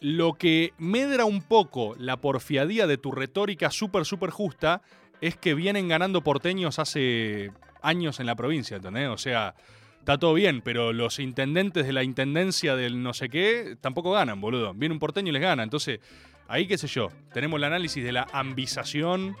[0.00, 4.82] lo que medra un poco la porfiadía de tu retórica súper, súper justa
[5.20, 7.50] es que vienen ganando porteños hace
[7.82, 9.08] años en la provincia, ¿entendés?
[9.08, 9.56] O sea,
[9.98, 14.40] está todo bien, pero los intendentes de la intendencia del no sé qué tampoco ganan,
[14.40, 14.74] boludo.
[14.74, 15.64] Viene un porteño y les gana.
[15.64, 15.98] Entonces,
[16.48, 19.36] ahí qué sé yo, tenemos el análisis de la ambización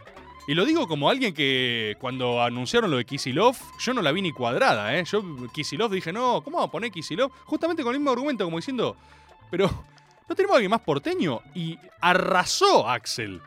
[0.48, 4.22] Y lo digo como alguien que cuando anunciaron lo de Kisilov, yo no la vi
[4.22, 5.04] ni cuadrada, ¿eh?
[5.04, 7.32] Yo Kisilov dije, no, ¿cómo vamos a poner Kisilov?
[7.46, 8.96] Justamente con el mismo argumento, como diciendo,
[9.50, 9.68] pero
[10.28, 11.40] ¿no tenemos a alguien más porteño?
[11.52, 13.40] Y arrasó Axel.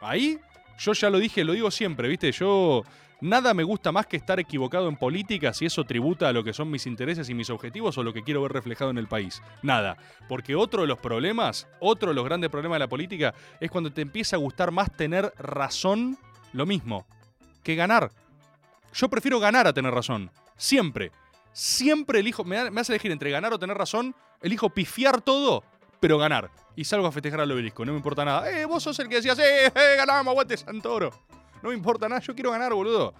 [0.00, 0.38] Ahí,
[0.78, 2.32] yo ya lo dije, lo digo siempre, ¿viste?
[2.32, 2.82] Yo
[3.20, 6.52] nada me gusta más que estar equivocado en política si eso tributa a lo que
[6.52, 9.42] son mis intereses y mis objetivos o lo que quiero ver reflejado en el país.
[9.62, 9.96] Nada.
[10.28, 13.92] Porque otro de los problemas, otro de los grandes problemas de la política es cuando
[13.92, 16.18] te empieza a gustar más tener razón,
[16.52, 17.06] lo mismo,
[17.62, 18.10] que ganar.
[18.94, 20.30] Yo prefiero ganar a tener razón.
[20.56, 21.12] Siempre.
[21.52, 25.64] Siempre elijo, me, me hace elegir entre ganar o tener razón, elijo pifiar todo,
[26.00, 26.50] pero ganar.
[26.76, 28.50] Y salgo a festejar al obelisco, no me importa nada.
[28.50, 31.10] Eh, vos sos el que decías, eh, eh, ganamos, aguante Santoro.
[31.62, 33.14] No me importa nada, yo quiero ganar, boludo.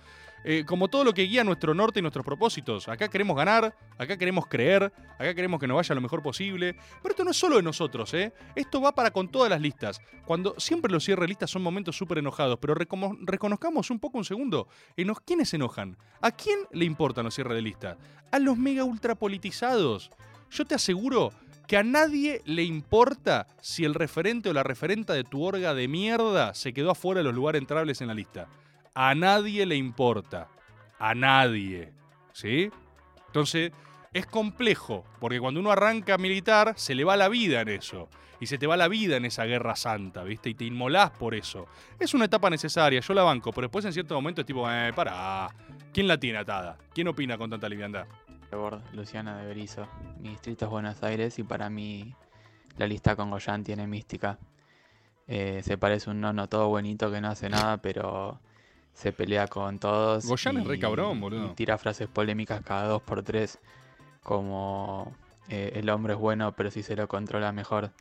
[0.44, 2.86] Eh, como todo lo que guía nuestro norte y nuestros propósitos.
[2.88, 4.84] Acá queremos ganar, acá queremos creer,
[5.18, 6.74] acá queremos que nos vaya lo mejor posible.
[7.02, 8.32] Pero esto no es solo de nosotros, ¿eh?
[8.54, 10.00] Esto va para con todas las listas.
[10.24, 14.68] Cuando siempre los cierre listas son momentos súper enojados, pero reconozcamos un poco un segundo.
[14.96, 15.96] Enos- ¿Quiénes se enojan?
[16.20, 17.96] ¿A quién le importan los cierres de lista?
[18.30, 20.10] A los mega ultrapolitizados.
[20.50, 21.32] Yo te aseguro
[21.68, 25.86] que a nadie le importa si el referente o la referenta de tu orga de
[25.86, 28.48] mierda se quedó afuera de los lugares entrables en la lista.
[28.94, 30.48] A nadie le importa.
[30.98, 31.92] A nadie.
[32.32, 32.70] ¿Sí?
[33.26, 33.70] Entonces,
[34.14, 38.08] es complejo, porque cuando uno arranca militar, se le va la vida en eso.
[38.40, 40.48] Y se te va la vida en esa guerra santa, ¿viste?
[40.48, 41.66] Y te inmolás por eso.
[41.98, 44.92] Es una etapa necesaria, yo la banco, pero después en cierto momento es tipo, eh,
[44.94, 45.48] pará.
[45.92, 46.78] ¿Quién la tiene atada?
[46.94, 48.06] ¿Quién opina con tanta liviandad?
[48.50, 49.86] Por Luciana de Berizo.
[50.20, 52.14] Mi distrito es Buenos Aires y para mí
[52.76, 54.38] la lista con Goyan tiene mística.
[55.26, 58.40] Eh, se parece un nono todo bonito que no hace nada, pero
[58.94, 60.26] se pelea con todos.
[60.26, 61.52] Goyan es re cabrón, boludo.
[61.52, 63.58] y tira frases polémicas cada dos por tres,
[64.22, 65.12] como
[65.48, 67.92] eh, el hombre es bueno, pero si se lo controla mejor.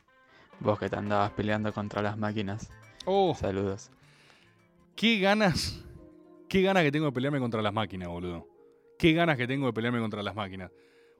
[0.60, 2.70] Vos que te andabas peleando contra las máquinas.
[3.04, 3.34] Oh.
[3.38, 3.90] Saludos.
[4.96, 5.84] Qué ganas,
[6.48, 8.57] qué ganas que tengo de pelearme contra las máquinas, boludo.
[8.98, 10.72] Qué ganas que tengo de pelearme contra las máquinas.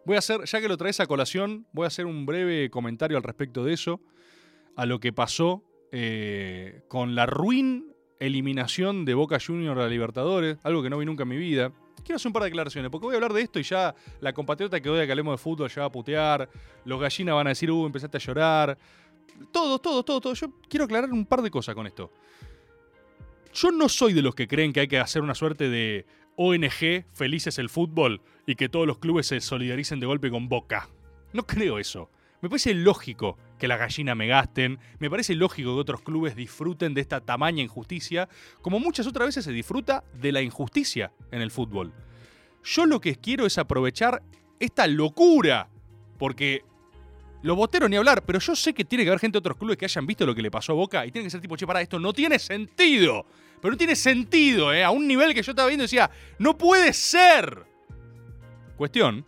[0.05, 3.17] Voy a hacer, ya que lo traes a colación, voy a hacer un breve comentario
[3.17, 4.01] al respecto de eso,
[4.75, 5.63] a lo que pasó
[5.93, 11.23] eh, con la ruin eliminación de Boca Juniors a Libertadores, algo que no vi nunca
[11.23, 11.73] en mi vida.
[12.05, 14.33] Quiero hacer un par de declaraciones, porque voy a hablar de esto y ya la
[14.33, 16.49] compatriota que odia que hablemos de fútbol ya va a putear,
[16.85, 18.79] los gallinas van a decir, uh, empezaste a llorar.
[19.53, 20.35] Todo, todo, todo, todo.
[20.35, 22.11] Yo quiero aclarar un par de cosas con esto.
[23.53, 26.07] Yo no soy de los que creen que hay que hacer una suerte de
[26.39, 30.89] ONG Felices el Fútbol y que todos los clubes se solidaricen de golpe con Boca.
[31.33, 32.11] No creo eso.
[32.41, 36.95] Me parece lógico que la gallina me gasten, me parece lógico que otros clubes disfruten
[36.95, 38.29] de esta tamaña injusticia,
[38.63, 41.93] como muchas otras veces se disfruta de la injusticia en el fútbol.
[42.63, 44.23] Yo lo que quiero es aprovechar
[44.61, 45.69] esta locura,
[46.19, 46.63] porque
[47.43, 49.77] los boteros ni hablar, pero yo sé que tiene que haber gente de otros clubes
[49.77, 51.67] que hayan visto lo que le pasó a Boca y tiene que ser tipo, che,
[51.67, 53.27] para esto no tiene sentido.
[53.61, 54.85] Pero no tiene sentido, ¿eh?
[54.85, 57.67] A un nivel que yo estaba viendo decía, no puede ser.
[58.77, 59.27] Cuestión.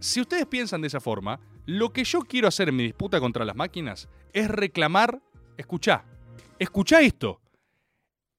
[0.00, 3.44] Si ustedes piensan de esa forma, lo que yo quiero hacer en mi disputa contra
[3.44, 5.20] las máquinas es reclamar,
[5.56, 6.04] escuchá,
[6.58, 7.40] escuchá esto,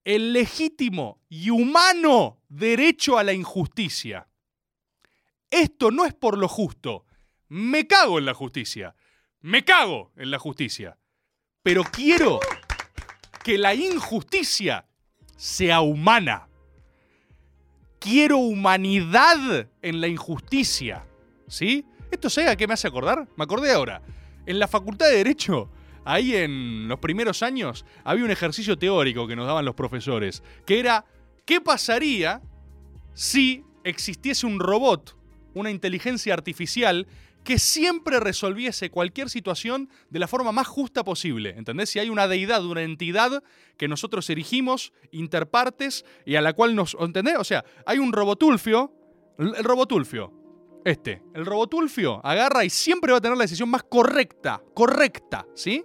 [0.04, 4.28] el legítimo y humano derecho a la injusticia.
[5.50, 7.06] Esto no es por lo justo.
[7.48, 8.96] Me cago en la justicia.
[9.42, 10.98] Me cago en la justicia.
[11.64, 12.40] Pero quiero
[13.50, 14.86] que la injusticia
[15.36, 16.50] sea humana.
[17.98, 21.08] Quiero humanidad en la injusticia.
[21.48, 21.84] ¿Sí?
[22.12, 23.28] ¿Esto sé a qué me hace acordar?
[23.38, 24.04] Me acordé ahora.
[24.46, 25.68] En la Facultad de Derecho,
[26.06, 30.80] ahí en los primeros años, había un ejercicio teórico que nos daban los profesores, que
[30.80, 31.06] era,
[31.44, 32.44] ¿qué pasaría
[33.16, 35.18] si existiese un robot,
[35.56, 37.08] una inteligencia artificial,
[37.50, 41.56] que siempre resolviese cualquier situación de la forma más justa posible.
[41.58, 41.90] ¿Entendés?
[41.90, 43.42] Si hay una deidad, una entidad
[43.76, 46.96] que nosotros erigimos, interpartes, y a la cual nos.
[47.00, 47.38] ¿Entendés?
[47.40, 48.94] O sea, hay un robotulfio.
[49.40, 50.32] El robotulfio.
[50.86, 51.24] Este.
[51.34, 54.62] El robotulfio agarra y siempre va a tener la decisión más correcta.
[54.76, 55.48] Correcta.
[55.56, 55.84] ¿Sí?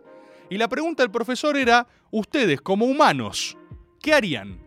[0.50, 3.56] Y la pregunta del profesor era: Ustedes, como humanos,
[4.02, 4.58] ¿qué harían?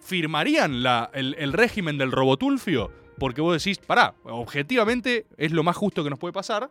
[0.00, 2.92] ¿Firmarían la- el, el régimen del robotulfio?
[3.18, 6.70] Porque vos decís, pará, objetivamente es lo más justo que nos puede pasar.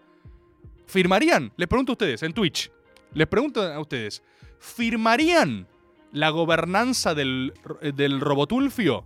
[0.85, 1.51] ¿Firmarían?
[1.55, 2.71] Les pregunto a ustedes, en Twitch.
[3.13, 4.23] Les pregunto a ustedes,
[4.59, 5.67] ¿firmarían
[6.11, 7.53] la gobernanza del,
[7.95, 9.05] del robotulfio?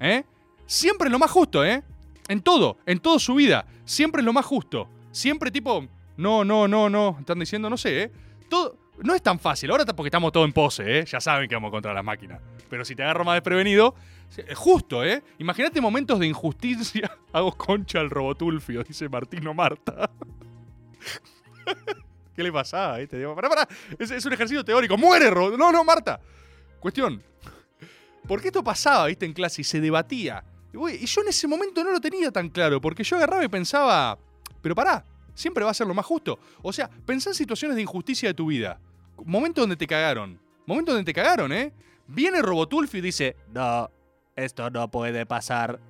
[0.00, 0.24] ¿Eh?
[0.66, 1.82] Siempre es lo más justo, ¿eh?
[2.28, 3.66] En todo, en toda su vida.
[3.84, 4.88] Siempre es lo más justo.
[5.10, 7.16] Siempre tipo, no, no, no, no.
[7.20, 8.12] Están diciendo, no sé, ¿eh?
[8.48, 9.70] Todo, no es tan fácil.
[9.70, 11.04] Ahora porque estamos todos en pose, ¿eh?
[11.04, 12.40] Ya saben que vamos contra las máquinas.
[12.68, 13.94] Pero si te agarro más desprevenido,
[14.36, 15.22] es justo, ¿eh?
[15.38, 17.10] Imagínate momentos de injusticia.
[17.32, 20.10] Hago concha al robotulfio, dice Martino Marta.
[22.34, 23.00] ¿Qué le pasaba?
[23.00, 23.06] eh?
[23.06, 23.68] Te pará, pará.
[23.98, 24.96] Es, es un ejercicio teórico.
[24.98, 25.30] ¡Muere!
[25.30, 26.20] No, no, Marta.
[26.80, 27.22] Cuestión.
[28.26, 30.44] Porque esto pasaba, viste, en clase y se debatía.
[30.72, 33.48] Y, y yo en ese momento no lo tenía tan claro, porque yo agarraba y
[33.48, 34.18] pensaba,
[34.60, 35.04] pero pará,
[35.34, 36.38] siempre va a ser lo más justo.
[36.62, 38.80] O sea, pensá en situaciones de injusticia de tu vida.
[39.24, 40.40] Momento donde te cagaron.
[40.66, 41.72] Momento donde te cagaron, ¿eh?
[42.08, 43.90] Viene Robotulfio y dice, no,
[44.34, 45.80] esto no puede pasar.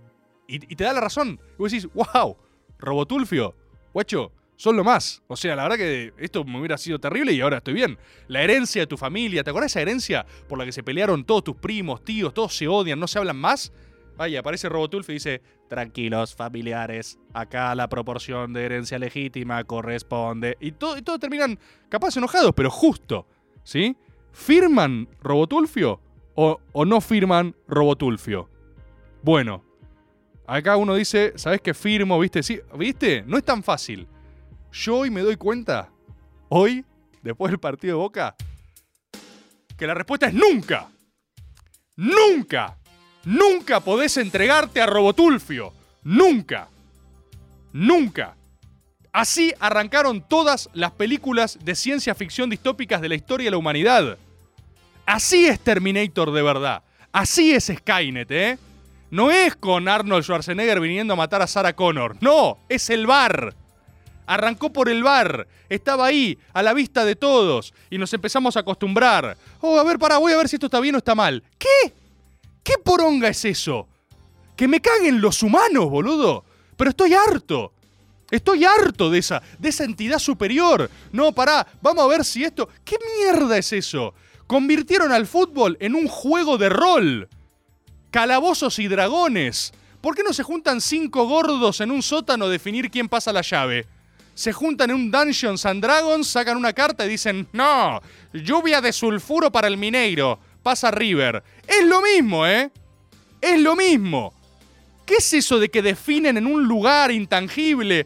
[0.47, 1.41] Y, te da la razón.
[1.55, 2.37] Y vos decís, wow,
[2.79, 3.55] Robotulfio,
[3.93, 5.23] guacho, son lo más.
[5.27, 7.99] O sea, la verdad que esto me hubiera sido terrible y ahora estoy bien.
[8.29, 11.45] La herencia de tu familia, ¿te acuerdas esa herencia por la que se pelearon todos
[11.45, 13.73] tus primos, tíos, todos se odian, no se hablan más?
[14.17, 20.57] Vaya, aparece Robotulfio y dice, tranquilos familiares, acá la proporción de herencia legítima corresponde.
[20.61, 23.27] Y todo, terminan capaz enojados, pero justo,
[23.63, 23.97] ¿sí?
[24.33, 26.01] ¿Firman Robotulfio
[26.35, 28.49] o, o no firman Robotulfio?
[29.23, 29.63] Bueno,
[30.47, 32.19] acá uno dice, ¿sabes qué firmo?
[32.19, 32.43] ¿Viste?
[32.43, 33.23] Sí, ¿viste?
[33.27, 34.09] No es tan fácil.
[34.73, 35.91] Yo hoy me doy cuenta,
[36.49, 36.85] hoy,
[37.23, 38.37] después del partido de Boca,
[39.77, 40.89] que la respuesta es nunca.
[41.97, 42.79] Nunca.
[43.27, 45.73] Nunca podés entregarte a Robotulfio.
[46.05, 46.69] Nunca.
[47.73, 48.37] Nunca.
[49.13, 54.17] Así arrancaron todas las películas de ciencia ficción distópicas de la historia de la humanidad.
[55.05, 56.85] Así es Terminator de verdad.
[57.11, 58.59] Así es Skynet, ¿eh?
[59.11, 62.17] No es con Arnold Schwarzenegger viniendo a matar a Sarah Connor.
[62.21, 63.57] No, es el bar.
[64.27, 65.49] Arrancó por el bar.
[65.69, 67.75] Estaba ahí, a la vista de todos.
[67.91, 69.37] Y nos empezamos a acostumbrar.
[69.61, 71.43] Oh, a ver, para, voy a ver si esto está bien o está mal.
[71.59, 72.06] ¿Qué?
[72.67, 73.87] ¿Qué poronga es eso?
[74.57, 76.45] Que me caguen los humanos, boludo.
[76.77, 77.73] Pero estoy harto.
[78.29, 80.91] Estoy harto de esa, de esa entidad superior.
[81.13, 82.69] No, pará, vamos a ver si esto.
[82.85, 84.15] ¿Qué mierda es eso?
[84.49, 87.29] Convirtieron al fútbol en un juego de rol.
[88.11, 89.73] Calabozos y dragones.
[90.01, 93.43] ¿Por qué no se juntan cinco gordos en un sótano a definir quién pasa la
[93.43, 93.87] llave?
[94.35, 98.01] Se juntan en un Dungeons and Dragons, sacan una carta y dicen, no,
[98.33, 101.45] lluvia de sulfuro para el Mineiro, pasa River.
[101.65, 102.73] Es lo mismo, ¿eh?
[103.41, 104.35] Es lo mismo.
[105.05, 108.05] ¿Qué es eso de que definen en un lugar intangible?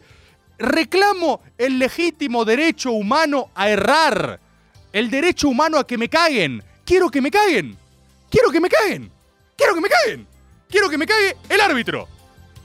[0.59, 4.39] Reclamo el legítimo derecho humano a errar.
[4.93, 6.61] El derecho humano a que me caguen.
[6.85, 7.75] Quiero que me caguen.
[8.29, 9.11] Quiero que me caguen.
[9.57, 10.27] Quiero que me caguen.
[10.69, 12.07] Quiero que me cague el árbitro.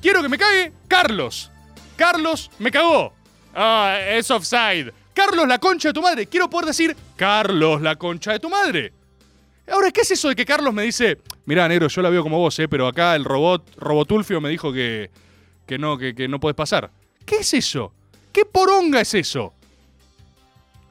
[0.02, 1.50] Quiero que me cague Carlos.
[1.96, 3.14] Carlos me cagó.
[3.54, 4.92] Ah, es offside.
[5.14, 6.26] Carlos, la concha de tu madre.
[6.26, 8.92] Quiero poder decir, Carlos, la concha de tu madre.
[9.70, 12.38] Ahora, ¿qué es eso de que Carlos me dice, mirá, negro, yo la veo como
[12.38, 15.10] vos, eh, pero acá el robot, Robotulfio me dijo que,
[15.66, 16.90] que no, que, no puedes pasar?
[17.24, 17.92] ¿Qué es eso?
[18.32, 19.52] ¿Qué poronga es eso?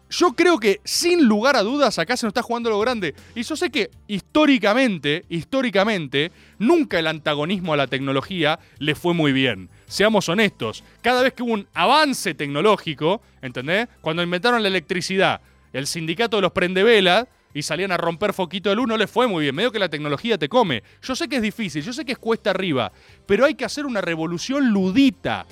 [0.10, 3.16] Yo creo que sin lugar a dudas acá se nos está jugando lo grande.
[3.34, 9.32] Y yo sé que históricamente, históricamente, nunca el antagonismo a la tecnología le fue muy
[9.32, 9.70] bien.
[9.88, 13.88] Seamos honestos, cada vez que hubo un avance tecnológico, ¿entendés?
[14.02, 15.42] Cuando inventaron la electricidad,
[15.74, 17.26] el sindicato de los prendevelas
[17.56, 19.56] y salían a romper foquito de luz, no les fue muy bien.
[19.56, 20.84] Medio que la tecnología te come.
[21.02, 22.92] Yo sé que es difícil, yo sé que es cuesta arriba,
[23.26, 25.48] pero hay que hacer una revolución ludita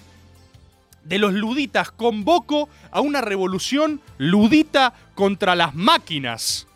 [1.05, 6.67] de los luditas convoco a una revolución ludita contra las máquinas.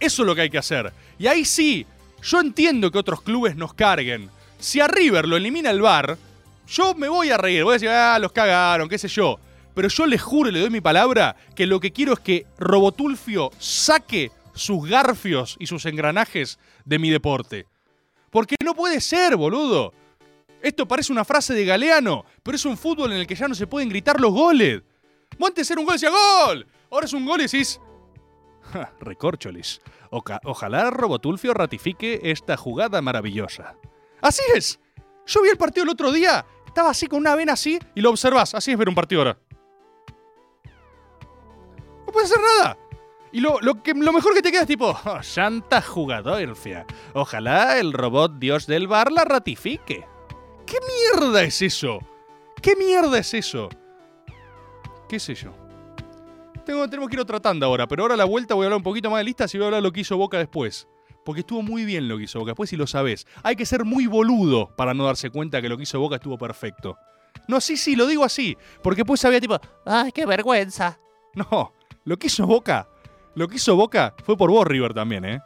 [0.00, 0.92] Eso es lo que hay que hacer.
[1.18, 1.86] Y ahí sí,
[2.22, 4.30] yo entiendo que otros clubes nos carguen.
[4.58, 6.16] Si a River lo elimina el bar,
[6.68, 9.38] yo me voy a reír, voy a decir, ah, los cagaron, qué sé yo.
[9.74, 13.50] Pero yo les juro le doy mi palabra que lo que quiero es que Robotulfio
[13.58, 17.66] saque sus garfios y sus engranajes de mi deporte.
[18.30, 19.92] Porque no puede ser, boludo.
[20.62, 23.54] Esto parece una frase de Galeano, pero es un fútbol en el que ya no
[23.54, 24.82] se pueden gritar los goles.
[25.38, 26.66] Vos antes era un gol decía ¡Gol!
[26.90, 27.46] Ahora es un gol y
[29.00, 29.80] recorcholis.
[30.10, 33.76] Ojalá Robotulfio ratifique esta jugada maravillosa.
[34.20, 34.80] ¡Así es!
[35.26, 36.46] Yo vi el partido el otro día.
[36.66, 38.54] Estaba así con una vena así y lo observás.
[38.54, 39.38] Así es ver un partido ahora.
[42.06, 42.78] No puede hacer nada.
[43.34, 46.86] Y lo, lo que, lo mejor que te queda es tipo, oh, santa jugadorfia.
[47.14, 50.06] Ojalá el robot dios del bar la ratifique.
[50.64, 50.76] ¿Qué
[51.12, 51.98] mierda es eso?
[52.62, 53.70] ¿Qué mierda es eso?
[55.08, 55.52] ¿Qué sé yo?
[56.64, 58.76] Tengo, tenemos que ir otra tanda ahora, pero ahora a la vuelta voy a hablar
[58.76, 60.86] un poquito más de listas y voy a hablar lo que hizo Boca después.
[61.24, 63.26] Porque estuvo muy bien lo que hizo Boca después y lo sabés.
[63.42, 66.38] Hay que ser muy boludo para no darse cuenta que lo que hizo Boca estuvo
[66.38, 66.98] perfecto.
[67.48, 68.56] No, sí, sí, lo digo así.
[68.80, 71.00] Porque después había tipo, ¡ay, qué vergüenza!
[71.34, 71.72] No,
[72.04, 72.86] lo que hizo Boca,
[73.34, 75.40] lo que hizo Boca fue por vos, River, también, ¿eh?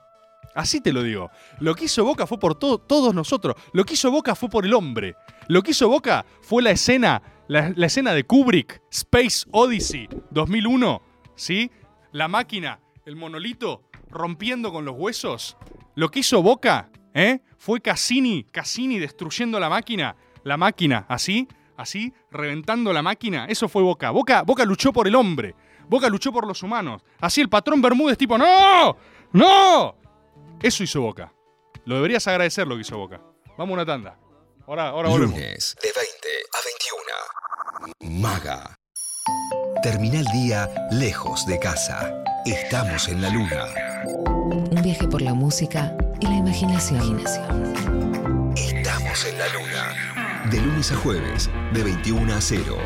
[0.54, 1.30] Así te lo digo.
[1.60, 3.54] Lo que hizo Boca fue por to- todos nosotros.
[3.72, 5.14] Lo que hizo Boca fue por el hombre.
[5.46, 11.02] Lo que hizo Boca fue la escena, la, la escena de Kubrick, Space Odyssey 2001,
[11.36, 11.70] ¿sí?
[12.12, 15.56] La máquina, el monolito rompiendo con los huesos.
[15.94, 17.40] Lo que hizo Boca, ¿eh?
[17.58, 20.16] Fue Cassini, Cassini destruyendo la máquina.
[20.44, 23.46] La máquina, así, así, reventando la máquina.
[23.46, 24.10] Eso fue Boca.
[24.10, 25.54] Boca, Boca luchó por el hombre.
[25.88, 27.02] Boca luchó por los humanos.
[27.20, 28.96] Así el patrón Bermúdez tipo, ¡No!
[29.32, 29.96] ¡No!
[30.62, 31.32] Eso hizo Boca.
[31.84, 33.20] Lo deberías agradecer lo que hizo Boca.
[33.56, 34.18] Vamos a una tanda.
[34.66, 35.34] Ahora, ahora volvemos.
[35.34, 38.20] Lunes de 20 a 21.
[38.20, 38.78] Maga.
[39.82, 42.22] Termina el día lejos de casa.
[42.44, 43.66] Estamos en la luna.
[44.04, 47.22] Un viaje por la música y la imaginación.
[48.56, 50.48] Estamos en la luna.
[50.50, 52.76] De lunes a jueves, de 21 a 0.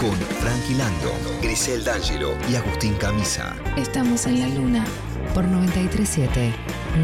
[0.00, 3.54] Con Frankie Lando, Grisel D'Angelo y Agustín Camisa.
[3.76, 4.86] Estamos en la luna
[5.34, 6.54] por 937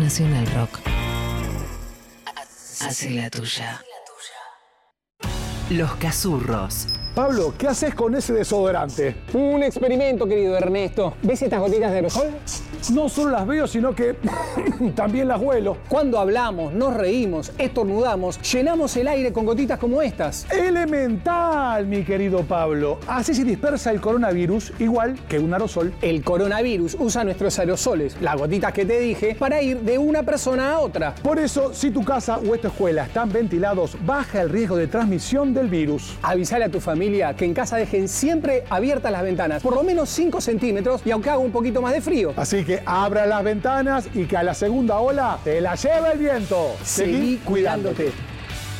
[0.00, 0.80] Nacional Rock.
[2.80, 3.82] Hace la tuya.
[5.68, 6.86] Los Cazurros.
[7.16, 9.16] Pablo, ¿qué haces con ese desodorante?
[9.32, 11.14] Un experimento, querido Ernesto.
[11.22, 12.26] ¿Ves estas gotitas de aerosol?
[12.92, 14.16] No solo las veo, sino que
[14.94, 15.78] también las huelo.
[15.88, 20.46] Cuando hablamos, nos reímos, estornudamos, llenamos el aire con gotitas como estas.
[20.52, 22.98] Elemental, mi querido Pablo.
[23.08, 25.94] Así se dispersa el coronavirus igual que un aerosol.
[26.02, 30.74] El coronavirus usa nuestros aerosoles, las gotitas que te dije, para ir de una persona
[30.74, 31.14] a otra.
[31.14, 35.54] Por eso, si tu casa o esta escuela están ventilados, baja el riesgo de transmisión
[35.54, 36.14] del virus.
[36.22, 37.05] Avisale a tu familia
[37.36, 41.30] que en casa dejen siempre abiertas las ventanas, por lo menos 5 centímetros y aunque
[41.30, 42.32] haga un poquito más de frío.
[42.36, 46.18] Así que abra las ventanas y que a la segunda ola te la lleve el
[46.18, 46.76] viento.
[46.82, 48.12] Seguí cuidándote.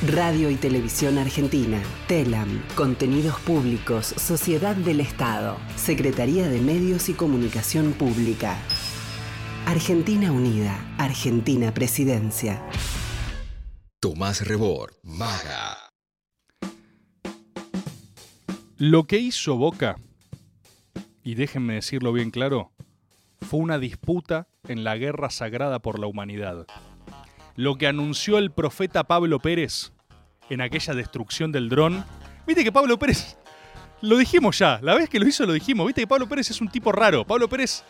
[0.07, 7.93] Radio y Televisión Argentina, TELAM, Contenidos Públicos, Sociedad del Estado, Secretaría de Medios y Comunicación
[7.93, 8.59] Pública.
[9.64, 12.62] Argentina Unida, Argentina Presidencia.
[14.01, 15.86] Tomás Rebord, Maga.
[18.79, 19.97] Lo que hizo Boca,
[21.24, 22.72] y déjenme decirlo bien claro,
[23.41, 26.66] fue una disputa en la guerra sagrada por la humanidad.
[27.55, 29.93] Lo que anunció el profeta Pablo Pérez
[30.51, 32.05] en aquella destrucción del dron.
[32.47, 33.39] Viste que Pablo Pérez,
[34.03, 36.61] lo dijimos ya, la vez que lo hizo lo dijimos, viste que Pablo Pérez es
[36.61, 37.27] un tipo raro.
[37.27, 37.83] Pablo Pérez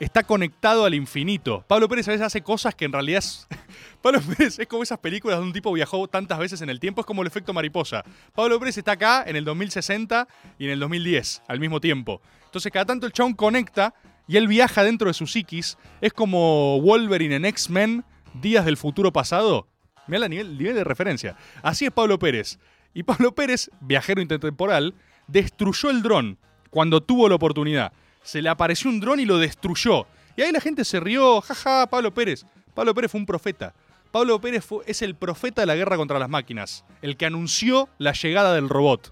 [0.00, 1.64] está conectado al infinito.
[1.66, 3.48] Pablo Pérez a veces hace cosas que en realidad es...
[4.02, 7.00] Pablo Pérez es como esas películas donde un tipo viajó tantas veces en el tiempo,
[7.00, 8.04] es como el efecto mariposa.
[8.34, 10.28] Pablo Pérez está acá en el 2060
[10.58, 12.20] y en el 2010 al mismo tiempo.
[12.44, 13.94] Entonces cada tanto el chabón conecta
[14.26, 15.78] y él viaja dentro de su psiquis.
[16.00, 18.04] Es como Wolverine en X-Men,
[18.40, 19.66] Días del Futuro Pasado.
[20.06, 21.36] Mira el nivel, nivel de referencia.
[21.62, 22.58] Así es Pablo Pérez.
[22.94, 24.94] Y Pablo Pérez, viajero intertemporal,
[25.26, 26.38] destruyó el dron
[26.70, 27.92] cuando tuvo la oportunidad
[28.28, 30.06] se le apareció un dron y lo destruyó.
[30.36, 32.44] Y ahí la gente se rió, jaja, Pablo Pérez.
[32.74, 33.72] Pablo Pérez fue un profeta.
[34.10, 37.88] Pablo Pérez fue, es el profeta de la guerra contra las máquinas, el que anunció
[37.96, 39.10] la llegada del robot.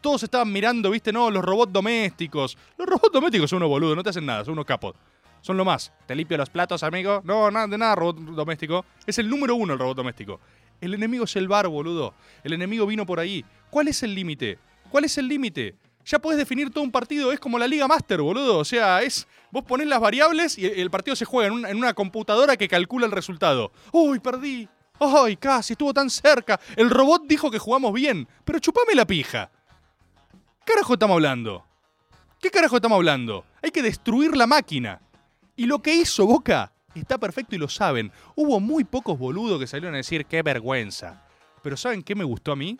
[0.00, 2.58] Todos estaban mirando, viste, no, los robots domésticos.
[2.76, 4.96] Los robots domésticos son unos boludos, no te hacen nada, son unos capos.
[5.40, 5.92] Son lo más.
[6.06, 7.22] Te limpio los platos, amigo.
[7.24, 8.84] No, nada de nada, robot doméstico.
[9.06, 10.40] Es el número uno el robot doméstico.
[10.80, 12.12] El enemigo es el bar, boludo.
[12.42, 13.44] El enemigo vino por ahí.
[13.70, 14.58] ¿Cuál es el límite?
[14.90, 15.76] ¿Cuál es el límite?
[16.08, 17.32] Ya podés definir todo un partido.
[17.32, 18.58] Es como la Liga Master, boludo.
[18.58, 19.26] O sea, es.
[19.50, 23.12] Vos ponés las variables y el partido se juega en una, computadora que calcula el
[23.12, 23.72] resultado.
[23.92, 24.68] ¡Uy, perdí!
[25.00, 25.74] ¡Ay, casi!
[25.74, 26.58] Estuvo tan cerca.
[26.76, 28.26] El robot dijo que jugamos bien.
[28.44, 29.50] Pero chupame la pija.
[30.64, 31.64] ¿Qué carajo estamos hablando?
[32.40, 33.44] ¿Qué carajo estamos hablando?
[33.62, 35.00] Hay que destruir la máquina.
[35.56, 38.12] Y lo que hizo Boca está perfecto y lo saben.
[38.34, 41.22] Hubo muy pocos boludos que salieron a decir qué vergüenza.
[41.62, 42.78] Pero ¿saben qué me gustó a mí?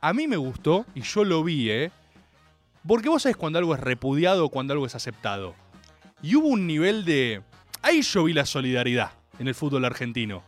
[0.00, 1.92] A mí me gustó, y yo lo vi, ¿eh?
[2.86, 5.54] Porque vos sabés cuando algo es repudiado o cuando algo es aceptado.
[6.22, 7.42] Y hubo un nivel de...
[7.82, 10.42] Ahí yo vi la solidaridad en el fútbol argentino.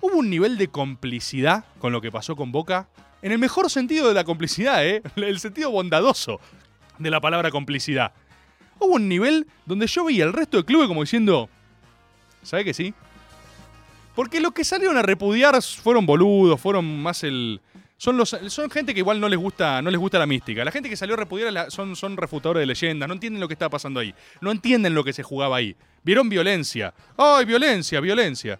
[0.00, 2.88] Hubo un nivel de complicidad con lo que pasó con Boca.
[3.22, 5.02] En el mejor sentido de la complicidad, ¿eh?
[5.16, 6.40] El sentido bondadoso
[6.98, 8.12] de la palabra complicidad.
[8.78, 11.48] Hubo un nivel donde yo vi al resto del club como diciendo...
[12.42, 12.94] ¿Sabe que sí?
[14.14, 17.60] Porque los que salieron a repudiar fueron boludos, fueron más el,
[18.00, 20.64] son, los, son gente que igual no les gusta, no les gusta la mística.
[20.64, 23.52] La gente que salió a repudiar son, son refutadores de leyendas, no entienden lo que
[23.52, 24.14] estaba pasando ahí.
[24.40, 25.76] No entienden lo que se jugaba ahí.
[26.02, 26.94] Vieron violencia.
[27.18, 28.58] ¡Ay, violencia, violencia!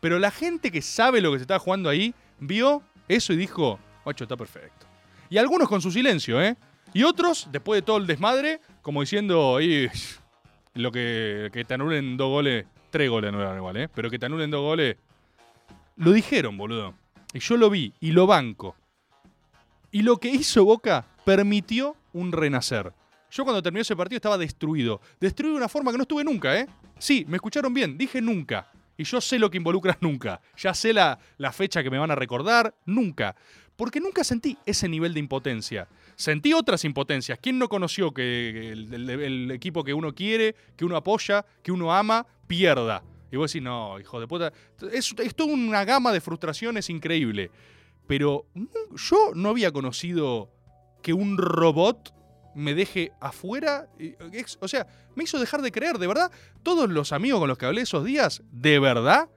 [0.00, 3.78] Pero la gente que sabe lo que se estaba jugando ahí, vio eso y dijo,
[4.04, 4.86] ocho, está perfecto.
[5.28, 6.56] Y algunos con su silencio, ¿eh?
[6.94, 9.58] Y otros, después de todo el desmadre, como diciendo,
[10.72, 13.88] lo que, que te anulen dos goles, tres goles eran igual, ¿eh?
[13.94, 14.96] Pero que te anulen dos goles,
[15.96, 16.94] lo dijeron, boludo.
[17.32, 18.74] Y yo lo vi y lo banco.
[19.90, 22.92] Y lo que hizo Boca permitió un renacer.
[23.30, 25.00] Yo cuando terminó ese partido estaba destruido.
[25.20, 26.66] Destruido de una forma que no estuve nunca, ¿eh?
[26.98, 28.70] Sí, me escucharon bien, dije nunca.
[28.96, 30.40] Y yo sé lo que involucra nunca.
[30.56, 33.36] Ya sé la, la fecha que me van a recordar, nunca.
[33.76, 35.86] Porque nunca sentí ese nivel de impotencia.
[36.16, 37.38] Sentí otras impotencias.
[37.40, 41.94] ¿Quién no conoció que el, el equipo que uno quiere, que uno apoya, que uno
[41.94, 43.04] ama, pierda?
[43.30, 44.52] Y vos decís, no, hijo de puta.
[44.92, 47.50] Es, es toda una gama de frustraciones increíble.
[48.06, 48.46] Pero
[48.96, 50.50] yo no había conocido
[51.02, 52.14] que un robot
[52.54, 53.88] me deje afuera.
[54.60, 56.30] O sea, me hizo dejar de creer, de verdad.
[56.62, 59.28] Todos los amigos con los que hablé esos días, de verdad.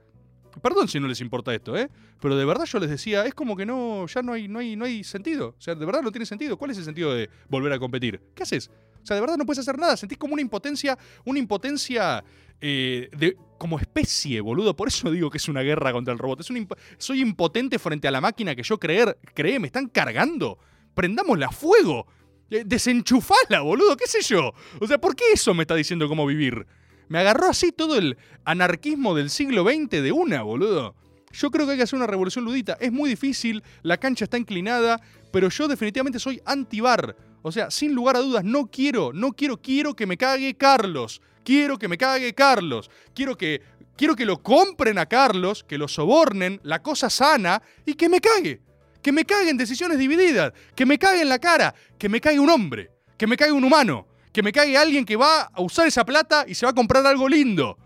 [0.62, 1.88] Perdón si no les importa esto, ¿eh?
[2.20, 4.76] Pero de verdad yo les decía, es como que no, ya no hay, no hay,
[4.76, 5.54] no hay sentido.
[5.58, 6.56] O sea, de verdad no tiene sentido.
[6.56, 8.20] ¿Cuál es el sentido de volver a competir?
[8.34, 8.70] ¿Qué haces?
[9.02, 9.96] O sea, de verdad no puedes hacer nada.
[9.96, 12.22] Sentís como una impotencia, una impotencia
[12.60, 14.74] eh, de, como especie, boludo.
[14.74, 16.40] Por eso digo que es una guerra contra el robot.
[16.40, 20.58] Es imp- soy impotente frente a la máquina que yo creer, creé, me están cargando.
[20.94, 22.08] Prendámosla a fuego.
[22.50, 24.52] Eh, Desenchufala, boludo, qué sé yo.
[24.80, 26.66] O sea, ¿por qué eso me está diciendo cómo vivir?
[27.08, 30.96] Me agarró así todo el anarquismo del siglo XX de una, boludo.
[31.32, 32.76] Yo creo que hay que hacer una revolución ludita.
[32.80, 35.00] Es muy difícil, la cancha está inclinada,
[35.32, 37.16] pero yo definitivamente soy anti-bar.
[37.42, 41.22] O sea, sin lugar a dudas, no quiero, no quiero, quiero que me cague Carlos.
[41.44, 42.90] Quiero que me cague Carlos.
[43.14, 43.62] Quiero que,
[43.96, 48.20] quiero que lo compren a Carlos, que lo sobornen, la cosa sana, y que me
[48.20, 48.60] cague.
[49.02, 50.52] Que me cague en decisiones divididas.
[50.74, 51.74] Que me cague en la cara.
[51.98, 52.90] Que me cague un hombre.
[53.16, 54.06] Que me cague un humano.
[54.32, 57.04] Que me cague alguien que va a usar esa plata y se va a comprar
[57.06, 57.76] algo lindo.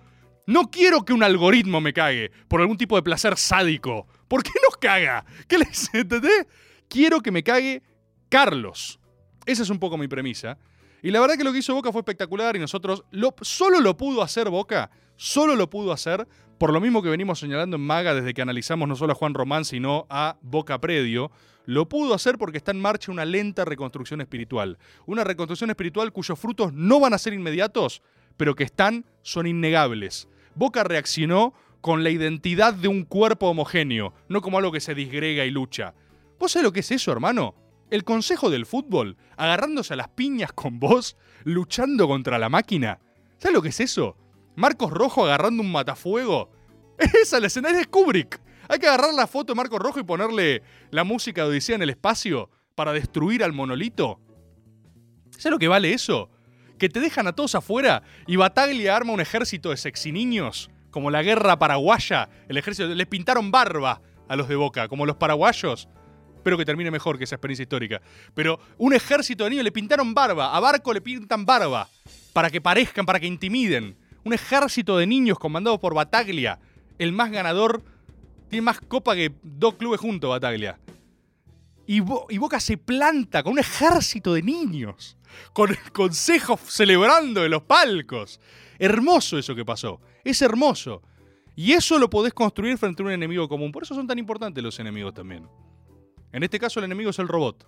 [0.46, 4.07] No quiero que un algoritmo me cague por algún tipo de placer sádico.
[4.28, 5.24] ¿Por qué nos caga?
[5.48, 6.46] ¿Qué les entendés?
[6.88, 7.82] Quiero que me cague
[8.28, 9.00] Carlos.
[9.44, 10.59] Esa es un poco mi premisa.
[11.03, 13.97] Y la verdad que lo que hizo Boca fue espectacular y nosotros lo, solo lo
[13.97, 16.26] pudo hacer Boca, solo lo pudo hacer
[16.59, 19.34] por lo mismo que venimos señalando en Maga desde que analizamos no solo a Juan
[19.34, 21.30] Román, sino a Boca Predio.
[21.66, 24.78] Lo pudo hacer porque está en marcha una lenta reconstrucción espiritual.
[25.05, 28.03] Una reconstrucción espiritual cuyos frutos no van a ser inmediatos,
[28.38, 30.28] pero que están, son innegables.
[30.55, 35.44] Boca reaccionó con la identidad de un cuerpo homogéneo, no como algo que se disgrega
[35.44, 35.94] y lucha.
[36.38, 37.55] ¿Vos sabés lo que es eso, hermano?
[37.91, 42.99] El consejo del fútbol, agarrándose a las piñas con vos, luchando contra la máquina.
[43.39, 44.16] ¿Sabes lo que es eso?
[44.57, 46.51] Marcos Rojo agarrando un matafuego.
[46.99, 48.41] Esa, la escenario es Kubrick.
[48.68, 51.82] Hay que agarrar la foto de Marcos Rojo y ponerle la música de Odisea en
[51.82, 54.20] el espacio para destruir al monolito.
[55.30, 56.30] ¿Sabes lo que vale eso?
[56.78, 61.11] Que te dejan a todos afuera y Bataglia arma un ejército de sexy niños, como
[61.11, 62.28] la guerra paraguaya.
[62.49, 62.89] El ejército.
[62.89, 65.89] Les pintaron barba a los de Boca, como los paraguayos.
[66.47, 68.01] Espero que termine mejor que esa experiencia histórica.
[68.32, 70.55] Pero un ejército de niños le pintaron barba.
[70.57, 71.88] A Barco le pintan barba.
[72.32, 73.97] Para que parezcan, para que intimiden.
[74.22, 76.61] Un ejército de niños comandados por Bataglia.
[77.01, 77.82] El más ganador.
[78.49, 80.78] Tiene más copa que dos clubes juntos, Bataglia.
[81.84, 85.16] Y, Bo- y Boca se planta con un ejército de niños.
[85.53, 88.38] Con el consejo celebrando en los palcos.
[88.78, 90.01] Hermoso eso que pasó.
[90.22, 91.03] Es hermoso.
[91.57, 93.72] Y eso lo podés construir frente a un enemigo común.
[93.72, 95.49] Por eso son tan importantes los enemigos también.
[96.33, 97.66] En este caso el enemigo es el robot.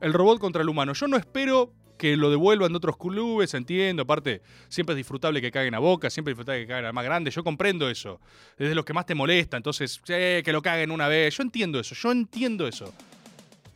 [0.00, 0.92] El robot contra el humano.
[0.92, 4.02] Yo no espero que lo devuelvan de otros clubes, entiendo.
[4.02, 7.04] Aparte, siempre es disfrutable que caguen a boca, siempre es disfrutable que caguen a más
[7.04, 7.30] grande.
[7.30, 8.20] Yo comprendo eso.
[8.58, 9.58] Es de los que más te molesta.
[9.58, 11.36] Entonces, eh, que lo caguen una vez.
[11.36, 12.92] Yo entiendo eso, yo entiendo eso.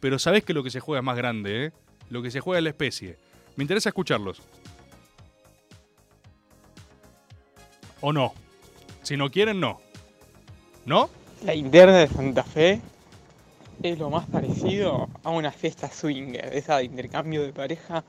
[0.01, 1.73] Pero sabés que lo que se juega es más grande, ¿eh?
[2.09, 3.19] Lo que se juega es la especie.
[3.57, 4.41] Me interesa escucharlos.
[8.01, 8.35] ¿O no?
[9.03, 9.81] Si no quieren, no.
[10.87, 11.11] ¿No?
[11.45, 12.81] La interna de Santa Fe
[13.83, 18.05] es lo más parecido a una fiesta swinger, esa de intercambio de pareja,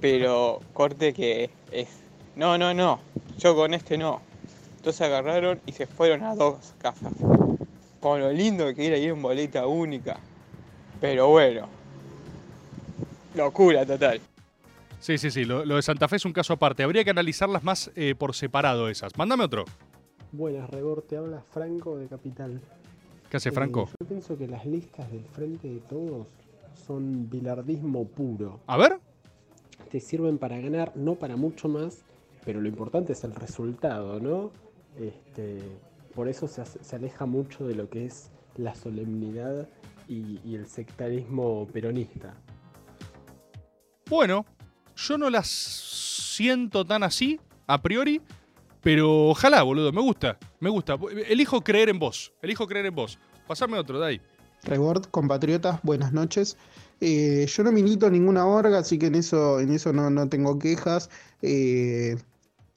[0.00, 1.88] pero corte que es,
[2.36, 3.00] no, no, no,
[3.38, 4.20] yo con este no.
[4.76, 7.12] Entonces agarraron y se fueron a dos casas.
[8.00, 10.18] Con lo lindo que era ir en boleta única.
[11.00, 11.68] Pero bueno,
[13.34, 14.20] locura total.
[15.00, 15.44] Sí, sí, sí.
[15.44, 16.82] Lo, lo de Santa Fe es un caso aparte.
[16.82, 19.16] Habría que analizarlas más eh, por separado esas.
[19.16, 19.64] Mándame otro.
[20.32, 22.60] Buenas, Rebor, te habla Franco de Capital.
[23.30, 23.88] ¿Qué hace Eh, Franco?
[24.00, 26.26] yo pienso que las listas del Frente de Todos
[26.86, 28.60] son bilardismo puro.
[28.66, 28.98] A ver.
[29.90, 32.04] Te sirven para ganar, no para mucho más,
[32.44, 34.50] pero lo importante es el resultado, ¿no?
[34.98, 35.58] Este,
[36.14, 39.68] por eso se, se aleja mucho de lo que es la solemnidad
[40.08, 42.34] y, y el sectarismo peronista.
[44.08, 44.46] Bueno,
[44.96, 48.20] yo no las siento tan así, a priori,
[48.80, 50.96] pero ojalá, boludo, me gusta, me gusta.
[51.28, 53.18] Elijo creer en vos, elijo creer en vos.
[53.46, 54.20] Pasame otro, Dai.
[54.64, 56.56] Rebord, compatriotas, buenas noches.
[57.00, 60.58] Eh, yo no milito ninguna orga, así que en eso, en eso no, no tengo
[60.58, 61.10] quejas.
[61.42, 62.16] Eh,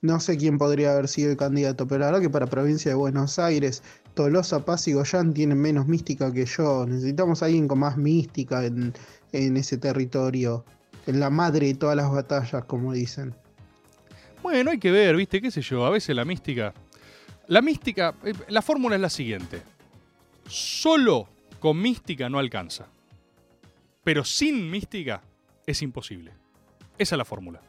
[0.01, 2.95] no sé quién podría haber sido el candidato, pero la verdad que para provincia de
[2.95, 6.85] Buenos Aires, Tolosa, Paz y Goyán tienen menos mística que yo.
[6.87, 8.93] Necesitamos a alguien con más mística en,
[9.31, 10.65] en ese territorio,
[11.07, 13.35] en la madre de todas las batallas, como dicen.
[14.41, 16.73] Bueno, hay que ver, viste, qué sé yo, a veces la mística...
[17.51, 19.61] La mística, eh, la fórmula es la siguiente.
[20.47, 21.27] Solo
[21.59, 22.87] con mística no alcanza.
[24.05, 25.21] Pero sin mística
[25.67, 26.31] es imposible.
[26.97, 27.59] Esa es la fórmula.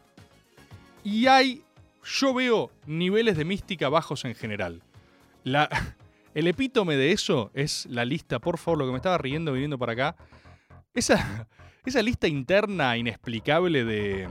[1.02, 1.64] Y hay,
[2.04, 4.82] yo veo niveles de mística bajos en general.
[5.42, 5.68] La,
[6.34, 9.78] el epítome de eso es la lista, por favor, lo que me estaba riendo viniendo
[9.78, 10.16] para acá.
[10.94, 11.48] Esa,
[11.84, 14.28] esa lista interna inexplicable de,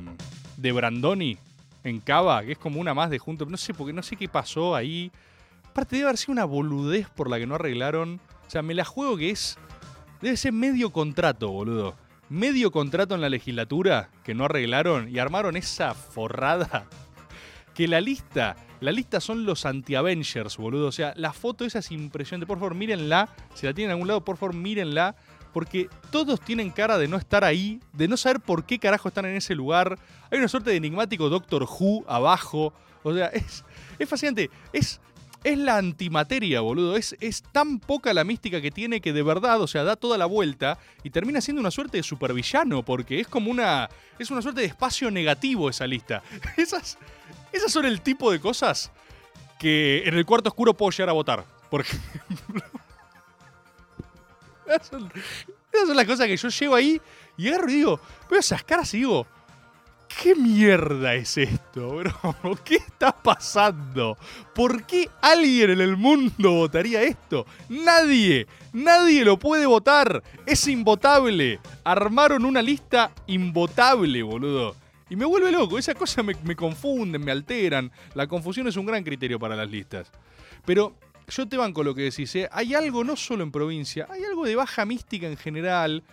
[0.55, 1.37] de Brandoni
[1.83, 3.45] en Cava, que es como una más de junto.
[3.45, 5.11] No sé, porque no sé qué pasó ahí.
[5.71, 8.19] Aparte, debe haber sido una boludez por la que no arreglaron.
[8.45, 9.57] O sea, me la juego que es.
[10.21, 11.95] Debe ser medio contrato, boludo.
[12.27, 16.85] Medio contrato en la legislatura que no arreglaron y armaron esa forrada.
[17.73, 20.87] Que la lista, la lista son los anti-Avengers, boludo.
[20.87, 22.45] O sea, la foto esa es impresionante.
[22.45, 23.29] Por favor, mírenla.
[23.53, 25.15] Si la tienen en algún lado, por favor, mírenla.
[25.53, 29.25] Porque todos tienen cara de no estar ahí, de no saber por qué carajo están
[29.25, 29.97] en ese lugar.
[30.29, 32.73] Hay una suerte de enigmático Doctor Who abajo.
[33.03, 33.63] O sea, es,
[33.97, 34.49] es fascinante.
[34.73, 34.99] Es,
[35.43, 36.95] es la antimateria, boludo.
[36.95, 40.17] Es, es tan poca la mística que tiene que de verdad, o sea, da toda
[40.17, 43.89] la vuelta y termina siendo una suerte de supervillano, porque es como una.
[44.19, 46.21] Es una suerte de espacio negativo esa lista.
[46.57, 46.97] Esas,
[47.51, 48.91] esas son el tipo de cosas
[49.57, 51.45] que en el cuarto oscuro puedo llegar a votar.
[51.69, 52.63] Por ejemplo.
[54.65, 55.11] Esas son,
[55.95, 57.01] las cosas que yo llego ahí
[57.37, 59.25] y agarro y digo, veo esas caras y digo,
[60.21, 62.59] ¿Qué mierda es esto, bro?
[62.63, 64.17] ¿Qué está pasando?
[64.53, 67.45] ¿Por qué alguien en el mundo votaría esto?
[67.69, 70.23] Nadie, nadie lo puede votar.
[70.45, 71.59] Es invotable.
[71.83, 74.75] Armaron una lista invotable, boludo.
[75.09, 77.91] Y me vuelve loco, esas cosas me, me confunden, me alteran.
[78.13, 80.11] La confusión es un gran criterio para las listas.
[80.65, 80.95] Pero
[81.27, 82.49] yo te banco lo que decís, ¿eh?
[82.51, 86.03] hay algo no solo en provincia, hay algo de baja mística en general.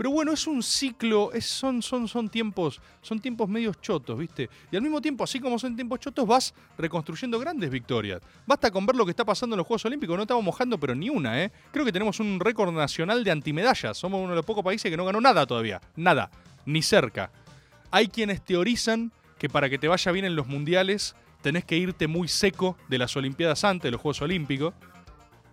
[0.00, 4.48] Pero bueno, es un ciclo, es, son, son, son, tiempos, son tiempos medios chotos, ¿viste?
[4.72, 8.22] Y al mismo tiempo, así como son tiempos chotos, vas reconstruyendo grandes victorias.
[8.46, 10.94] Basta con ver lo que está pasando en los Juegos Olímpicos, no estamos mojando, pero
[10.94, 11.52] ni una, ¿eh?
[11.70, 13.98] Creo que tenemos un récord nacional de antimedallas.
[13.98, 15.82] Somos uno de los pocos países que no ganó nada todavía.
[15.96, 16.30] Nada,
[16.64, 17.30] ni cerca.
[17.90, 22.06] Hay quienes teorizan que para que te vaya bien en los mundiales tenés que irte
[22.06, 24.72] muy seco de las Olimpiadas antes, de los Juegos Olímpicos.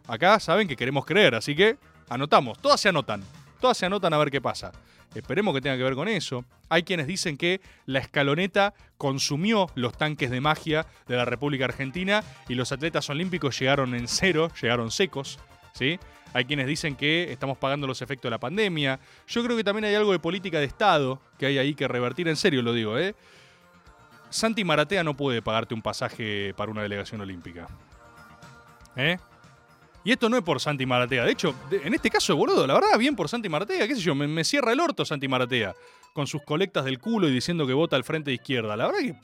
[0.07, 1.77] Acá saben que queremos creer, así que
[2.07, 3.21] anotamos, todas se anotan.
[3.59, 4.71] Todas se anotan a ver qué pasa.
[5.15, 6.45] Esperemos que tenga que ver con eso.
[6.69, 12.23] Hay quienes dicen que la escaloneta consumió los tanques de magia de la República Argentina
[12.47, 15.39] y los atletas olímpicos llegaron en cero, llegaron secos.
[15.73, 15.99] ¿sí?
[16.33, 18.99] Hay quienes dicen que estamos pagando los efectos de la pandemia.
[19.27, 22.27] Yo creo que también hay algo de política de Estado que hay ahí que revertir.
[22.27, 23.15] En serio lo digo, ¿eh?
[24.29, 27.67] Santi Maratea no puede pagarte un pasaje para una delegación olímpica.
[28.95, 29.17] ¿Eh?
[30.07, 31.25] Y esto no es por Santi Maratea.
[31.25, 33.85] De hecho, en este caso, boludo, la verdad, bien por Santi Maratea.
[33.89, 34.15] ¿Qué sé yo?
[34.15, 35.75] Me, cierra el orto Santi Maratea.
[36.13, 38.77] Con sus colectas del culo y diciendo que vota al frente de izquierda.
[38.77, 39.15] La verdad que.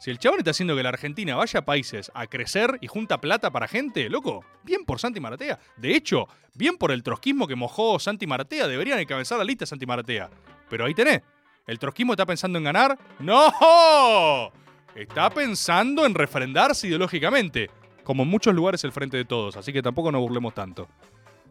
[0.00, 3.20] Si el chabón está haciendo que la Argentina vaya a países a crecer y junta
[3.20, 5.58] plata para gente, loco, bien por Santi Maratea.
[5.76, 8.68] De hecho, bien por el trotskismo que mojó Santi Maratea.
[8.68, 10.30] Deberían encabezar la lista Santi Maratea.
[10.70, 11.20] Pero ahí tenés.
[11.66, 12.98] ¿El trotskismo está pensando en ganar?
[13.18, 14.50] ¡No!
[14.94, 17.68] Está pensando en refrendarse ideológicamente
[18.06, 20.86] como en muchos lugares el frente de todos, así que tampoco nos burlemos tanto.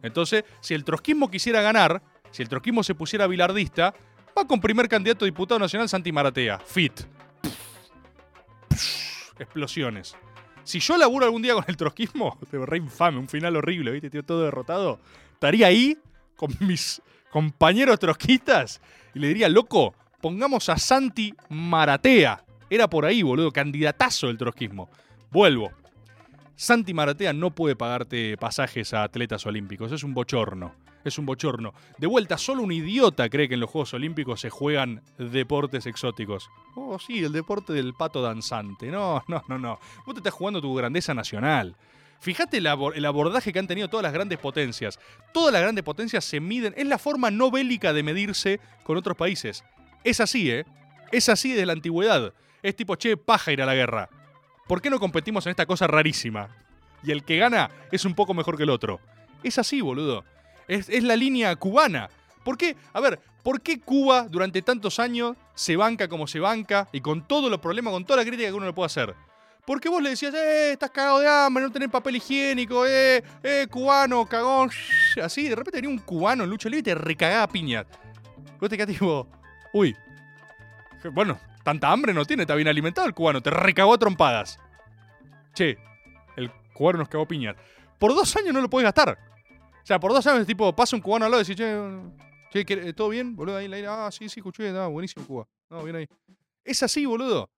[0.00, 2.00] Entonces, si el trotskismo quisiera ganar,
[2.30, 3.94] si el trotskismo se pusiera bilardista,
[4.36, 6.58] va con primer candidato a diputado nacional Santi Maratea.
[6.60, 7.02] Fit.
[9.38, 10.16] Explosiones.
[10.64, 14.08] Si yo laburo algún día con el trotskismo, te re infame, un final horrible, ¿viste?
[14.08, 14.98] Tío, todo derrotado.
[15.34, 15.98] Estaría ahí
[16.36, 18.80] con mis compañeros trotskistas
[19.14, 22.42] y le diría, loco, pongamos a Santi Maratea.
[22.70, 24.88] Era por ahí, boludo, candidatazo del trotskismo.
[25.30, 25.70] Vuelvo.
[26.56, 29.92] Santi Maratea no puede pagarte pasajes a atletas olímpicos.
[29.92, 30.74] Es un bochorno.
[31.04, 31.74] Es un bochorno.
[31.98, 36.48] De vuelta, solo un idiota cree que en los Juegos Olímpicos se juegan deportes exóticos.
[36.74, 38.90] Oh, sí, el deporte del pato danzante.
[38.90, 39.78] No, no, no, no.
[40.04, 41.76] Vos te estás jugando tu grandeza nacional.
[42.20, 44.98] Fíjate el, abor el abordaje que han tenido todas las grandes potencias.
[45.34, 46.72] Todas las grandes potencias se miden.
[46.76, 49.62] Es la forma no bélica de medirse con otros países.
[50.04, 50.64] Es así, ¿eh?
[51.12, 52.32] Es así desde la antigüedad.
[52.62, 54.08] Es tipo, che, paja ir a la guerra.
[54.66, 56.48] ¿Por qué no competimos en esta cosa rarísima?
[57.02, 59.00] Y el que gana es un poco mejor que el otro.
[59.42, 60.24] Es así, boludo.
[60.66, 62.10] Es, la línea cubana.
[62.44, 62.76] ¿Por qué?
[62.92, 67.26] A ver, ¿por qué Cuba durante tantos años se banca como se banca y con
[67.26, 69.14] todos los problemas, con toda la crítica que uno le puede hacer?
[69.64, 73.66] Porque vos le decías, eh, estás cagado de hambre, no tenés papel higiénico, eh, eh,
[73.68, 74.70] cubano, cagón,
[75.20, 77.84] así, de repente venía un cubano en lucha libre y te recagaba a piñas.
[78.60, 79.26] Vos te quedás tipo,
[79.72, 79.96] uy,
[81.12, 84.60] bueno, tanta hambre no tiene, está bien alimentado el cubano, te recagó a trompadas.
[85.52, 85.76] Che,
[86.36, 87.56] el cubano nos cagó piñas.
[87.98, 89.18] Por dos años no lo podés gastar.
[89.82, 91.56] O sea, por dos años, tipo, pasa un cubano al lado y dice,
[92.52, 93.34] che, che ¿todo bien?
[93.34, 95.48] Boludo, ahí, ahí, ah, sí, sí, escuché, ah, buenísimo Cuba.
[95.68, 96.08] No, bien ahí.
[96.62, 97.50] Es así, boludo.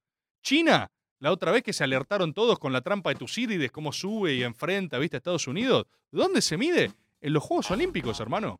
[0.42, 4.32] China, la otra vez que se alertaron todos con la trampa de Tucídides, cómo sube
[4.32, 5.84] y enfrenta, viste, a Estados Unidos.
[6.10, 6.92] ¿Dónde se mide?
[7.20, 8.58] En los Juegos Olímpicos, hermano.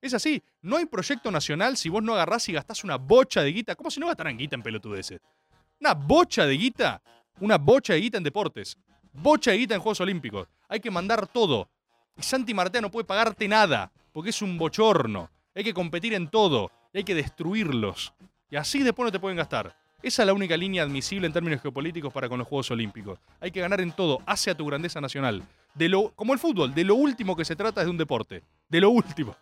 [0.00, 3.52] Es así, no hay proyecto nacional si vos no agarrás y gastás una bocha de
[3.52, 3.74] guita.
[3.74, 5.20] ¿Cómo si no gastaran guita en pelotudeces?
[5.80, 7.02] Una bocha de guita,
[7.40, 8.78] una bocha de guita en deportes.
[9.12, 10.48] Bocha de guita en Juegos Olímpicos.
[10.68, 11.68] Hay que mandar todo.
[12.16, 15.30] Y Santi Martea no puede pagarte nada, porque es un bochorno.
[15.54, 16.70] Hay que competir en todo.
[16.92, 18.12] y hay que destruirlos.
[18.50, 19.76] Y así después no te pueden gastar.
[20.00, 23.18] Esa es la única línea admisible en términos geopolíticos para con los Juegos Olímpicos.
[23.40, 25.42] Hay que ganar en todo, hacia tu grandeza nacional.
[25.74, 28.44] De lo, como el fútbol, de lo último que se trata es de un deporte.
[28.68, 29.36] De lo último.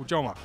[0.00, 0.38] Escuchamos más.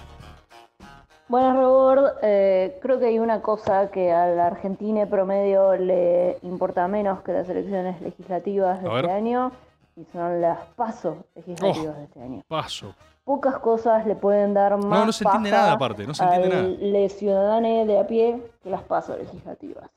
[1.29, 2.17] Buenas, Robord.
[2.21, 7.47] Eh, creo que hay una cosa que al argentino promedio le importa menos que las
[7.47, 9.53] elecciones legislativas de este año
[9.95, 12.43] y son las pasos legislativas de este año.
[12.49, 12.93] Paso.
[13.23, 16.91] Pocas cosas le pueden dar más no se entiende nada aparte, no se entiende al
[16.91, 19.89] le ciudadano de a pie que las pasos legislativas.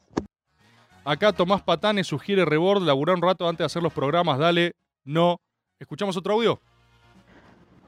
[1.04, 4.38] Acá Tomás Patane sugiere Rebord, laburar un rato antes de hacer los programas.
[4.38, 5.40] Dale, no.
[5.80, 6.60] ¿Escuchamos otro audio?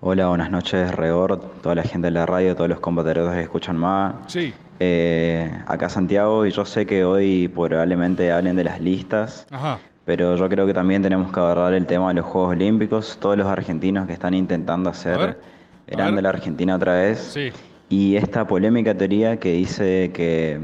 [0.03, 3.77] Hola, buenas noches, Rebord, toda la gente de la radio, todos los compatriotas que escuchan
[3.77, 4.15] más.
[4.29, 4.55] Sí.
[4.79, 9.79] Eh, acá Santiago, y yo sé que hoy probablemente hablen de las listas, Ajá.
[10.07, 13.37] pero yo creo que también tenemos que agarrar el tema de los Juegos Olímpicos, todos
[13.37, 15.39] los argentinos que están intentando hacer
[15.87, 17.19] grande la Argentina otra vez.
[17.19, 17.51] Sí.
[17.91, 20.61] Y esta polémica teoría que dice que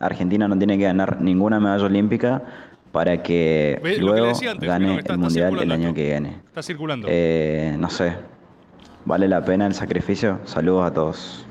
[0.00, 2.42] Argentina no tiene que ganar ninguna medalla olímpica
[2.92, 6.28] para que luego antes, gane Fino, que está- el está Mundial el año que viene.
[6.46, 7.06] Está circulando.
[7.10, 8.14] Eh, no sé,
[9.06, 10.40] ¿vale la pena el sacrificio?
[10.44, 11.46] Saludos a todos.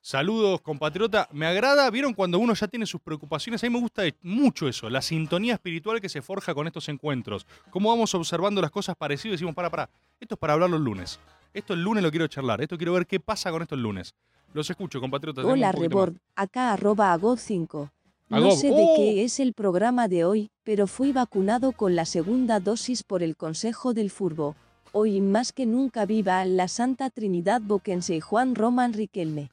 [0.00, 1.28] Saludos, compatriota.
[1.32, 3.62] Me agrada, ¿vieron cuando uno ya tiene sus preocupaciones?
[3.62, 7.46] A mí me gusta mucho eso, la sintonía espiritual que se forja con estos encuentros.
[7.70, 10.82] Cómo vamos observando las cosas parecidas y decimos, para, para, esto es para hablarlo el
[10.82, 11.20] lunes.
[11.52, 14.14] Esto el lunes lo quiero charlar, esto quiero ver qué pasa con esto el lunes.
[14.54, 15.44] Los escucho, compatriotas.
[15.44, 15.72] tenemos Hola.
[15.72, 17.90] Rebord, acá arroba agob5.
[18.30, 18.94] No Agob, sé de ¡oh!
[18.96, 23.36] qué es el programa de hoy, pero fui vacunado con la segunda dosis por el
[23.36, 24.56] Consejo del Furbo.
[24.92, 29.50] Hoy más que nunca viva la Santa Trinidad Boquense Juan Román Riquelme.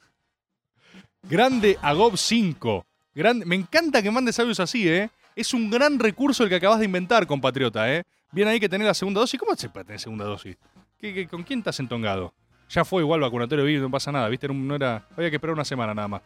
[1.23, 2.85] Grande Agob 5.
[3.13, 5.09] Grande, me encanta que mandes audios así, ¿eh?
[5.35, 8.03] Es un gran recurso el que acabas de inventar, compatriota, ¿eh?
[8.31, 9.39] Bien ahí que tener la segunda dosis.
[9.39, 10.57] ¿Cómo se puede tener segunda dosis?
[10.97, 12.33] ¿Qué, qué- con quién estás entongado?
[12.69, 14.47] Ya fue igual vacunatorio, vi, no pasa nada, ¿viste?
[14.47, 16.21] No era, había que esperar una semana nada más.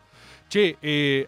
[0.47, 1.28] Che, eh,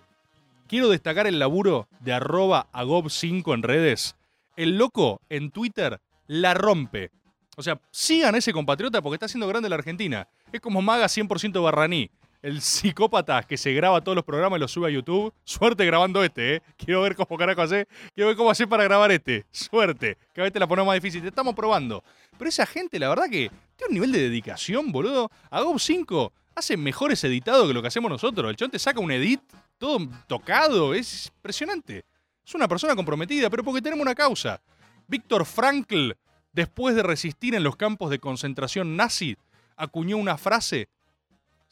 [0.67, 4.15] quiero destacar el laburo de arroba agob5 en redes.
[4.55, 7.11] El loco en Twitter la rompe.
[7.57, 10.27] O sea, sigan a ese compatriota porque está haciendo grande la Argentina.
[10.51, 12.09] Es como Maga 100% Barraní.
[12.41, 15.31] El psicópata que se graba todos los programas y los sube a YouTube.
[15.43, 16.61] Suerte grabando este, ¿eh?
[16.75, 17.87] Quiero ver cómo carajo hace.
[18.15, 19.45] Quiero ver cómo hace para grabar este.
[19.51, 20.17] Suerte.
[20.33, 21.21] Cada vez te la ponemos más difícil.
[21.21, 22.03] Te estamos probando.
[22.37, 25.29] Pero esa gente, la verdad que tiene un nivel de dedicación, boludo.
[25.51, 28.49] A Gob 5 hace mejores editados que lo que hacemos nosotros.
[28.49, 29.41] El chon te saca un edit
[29.77, 30.95] todo tocado.
[30.95, 32.05] Es impresionante.
[32.43, 34.59] Es una persona comprometida, pero porque tenemos una causa.
[35.07, 36.13] Víctor Frankl,
[36.53, 39.37] después de resistir en los campos de concentración nazi,
[39.75, 40.89] acuñó una frase,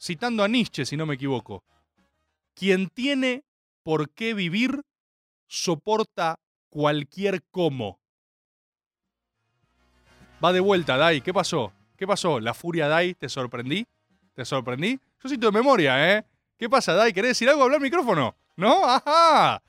[0.00, 1.62] citando a Nietzsche, si no me equivoco.
[2.54, 3.44] Quien tiene
[3.82, 4.82] por qué vivir,
[5.46, 7.98] soporta cualquier cómo.
[10.42, 11.20] Va de vuelta, Dai.
[11.20, 11.72] ¿Qué pasó?
[11.96, 12.40] ¿Qué pasó?
[12.40, 13.14] ¿La furia, Dai?
[13.14, 13.86] ¿Te sorprendí?
[14.34, 14.98] ¿Te sorprendí?
[15.22, 16.24] Yo cito de memoria, ¿eh?
[16.58, 17.12] ¿Qué pasa, Dai?
[17.12, 17.62] ¿Querés decir algo?
[17.62, 18.34] ¿Hablar micrófono?
[18.56, 18.84] ¿No?
[18.86, 19.62] ¡Ajá!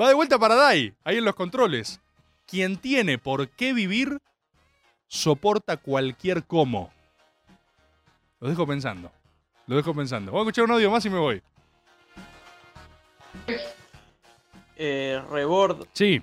[0.00, 2.00] Va de vuelta para Dai, ahí en los controles.
[2.46, 4.18] Quien tiene por qué vivir,
[5.08, 6.92] soporta cualquier cómo.
[8.40, 9.10] Lo dejo pensando.
[9.66, 10.30] Lo dejo pensando.
[10.30, 11.42] Voy a escuchar un audio más y me voy.
[14.76, 15.88] Eh, Rebord.
[15.92, 16.22] Sí.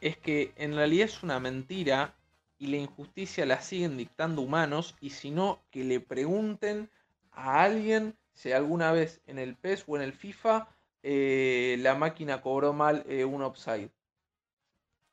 [0.00, 2.14] Es que en realidad es una mentira
[2.58, 6.90] y la injusticia la siguen dictando humanos y si no, que le pregunten
[7.30, 10.68] a alguien si alguna vez en el PES o en el FIFA
[11.02, 13.90] eh, la máquina cobró mal eh, un offside.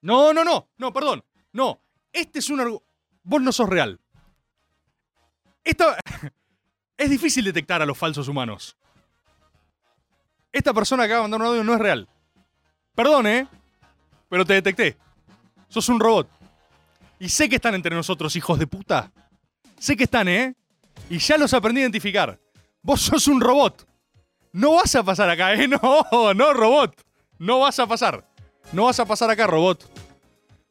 [0.02, 0.70] No, no, no.
[0.78, 1.24] No, perdón.
[1.52, 1.80] No.
[2.12, 2.82] Este es un
[3.24, 3.99] Vos no sos real.
[5.64, 5.86] Esto.
[6.97, 8.76] es difícil detectar a los falsos humanos.
[10.51, 12.07] Esta persona que acaba de mandar un audio no es real.
[12.95, 13.47] Perdón, ¿eh?
[14.30, 14.97] Pero te detecté.
[15.68, 16.28] Sos un robot.
[17.20, 19.12] Y sé que están entre nosotros, hijos de puta.
[19.78, 20.55] Sé que están, ¿eh?
[21.10, 22.39] Y ya los aprendí a identificar.
[22.82, 23.88] Vos sos un robot.
[24.51, 25.68] No vas a pasar acá, ¿eh?
[25.82, 26.95] No, no, robot.
[27.38, 28.26] No vas a pasar.
[28.72, 29.99] No vas a pasar acá, robot.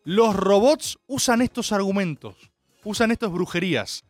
[0.08, 2.34] Los robots usan estos argumentos.
[2.82, 4.04] Usan estas brujerías.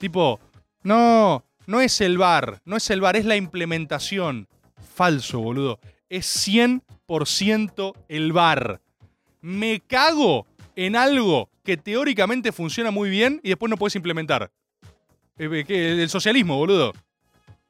[0.00, 0.40] Tipo,
[0.82, 2.60] no, no es el bar.
[2.64, 4.48] No es el bar, es la implementación.
[4.96, 5.78] Falso, boludo.
[6.08, 8.80] Es 100% el bar.
[9.42, 14.50] Me cago en algo que teóricamente funciona muy bien y después no puedes implementar.
[15.38, 16.02] Eh, ¿qué?
[16.02, 16.92] El socialismo, boludo.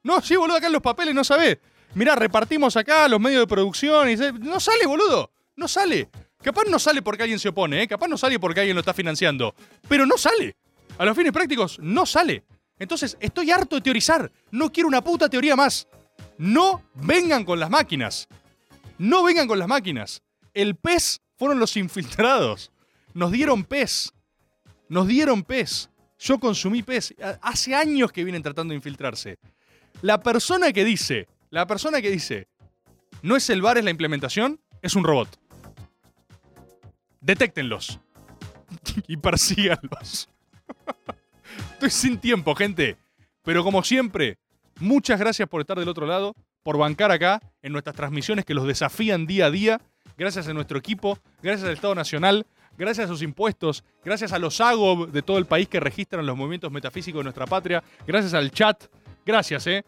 [0.01, 1.59] No, sí, boludo, acá en los papeles no sabés.
[1.93, 5.29] Mirá, repartimos acá los medios de producción y no sale, boludo.
[5.55, 6.09] No sale.
[6.41, 7.87] Capaz no sale porque alguien se opone, ¿eh?
[7.87, 9.55] capaz no sale porque alguien lo está financiando.
[9.87, 10.55] Pero no sale.
[10.97, 12.43] A los fines prácticos no sale.
[12.77, 14.31] Entonces, estoy harto de teorizar.
[14.51, 15.87] No quiero una puta teoría más.
[16.37, 18.27] No vengan con las máquinas.
[18.97, 20.21] No vengan con las máquinas.
[20.53, 22.71] El pez fueron los infiltrados.
[23.13, 24.11] Nos dieron pez.
[24.89, 25.89] Nos dieron pez.
[26.19, 27.13] Yo consumí pez.
[27.21, 29.37] Ha- Hace años que vienen tratando de infiltrarse.
[30.01, 32.47] La persona que dice, la persona que dice,
[33.21, 35.39] no es el bar, es la implementación, es un robot.
[37.25, 37.99] Detéctenlos.
[39.07, 40.29] y persíganlos.
[41.73, 42.97] Estoy sin tiempo, gente.
[43.43, 44.37] Pero como siempre,
[44.79, 48.67] muchas gracias por estar del otro lado, por bancar acá en nuestras transmisiones que los
[48.67, 49.81] desafían día a día.
[50.17, 52.45] Gracias a nuestro equipo, gracias al Estado Nacional,
[52.77, 56.37] gracias a sus impuestos, gracias a los AGOB de todo el país que registran los
[56.37, 58.85] movimientos metafísicos de nuestra patria, gracias al chat.
[59.25, 59.83] Gracias, ¿eh?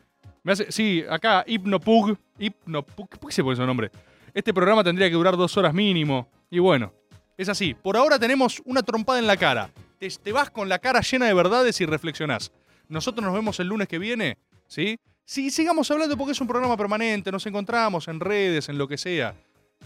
[0.69, 2.17] Sí, acá Hipnopug.
[2.39, 3.09] Hipnopug.
[3.09, 3.91] ¿Por qué se pone ese nombre?
[4.33, 6.27] Este programa tendría que durar dos horas mínimo.
[6.49, 6.91] Y bueno,
[7.38, 7.73] es así.
[7.73, 9.71] Por ahora tenemos una trompada en la cara.
[9.99, 12.51] Te, vas con la cara llena de verdades y reflexionás.
[12.89, 14.99] Nosotros nos vemos el lunes que viene, ¿sí?
[15.25, 17.31] Sí, sigamos hablando porque es un programa permanente.
[17.31, 19.35] Nos encontramos en redes, en lo que sea.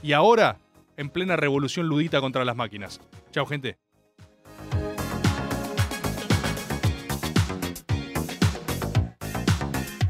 [0.04, 0.58] Y ahora,
[0.98, 3.02] en plena revolución ludita contra las máquinas.
[3.32, 3.78] Chao, gente.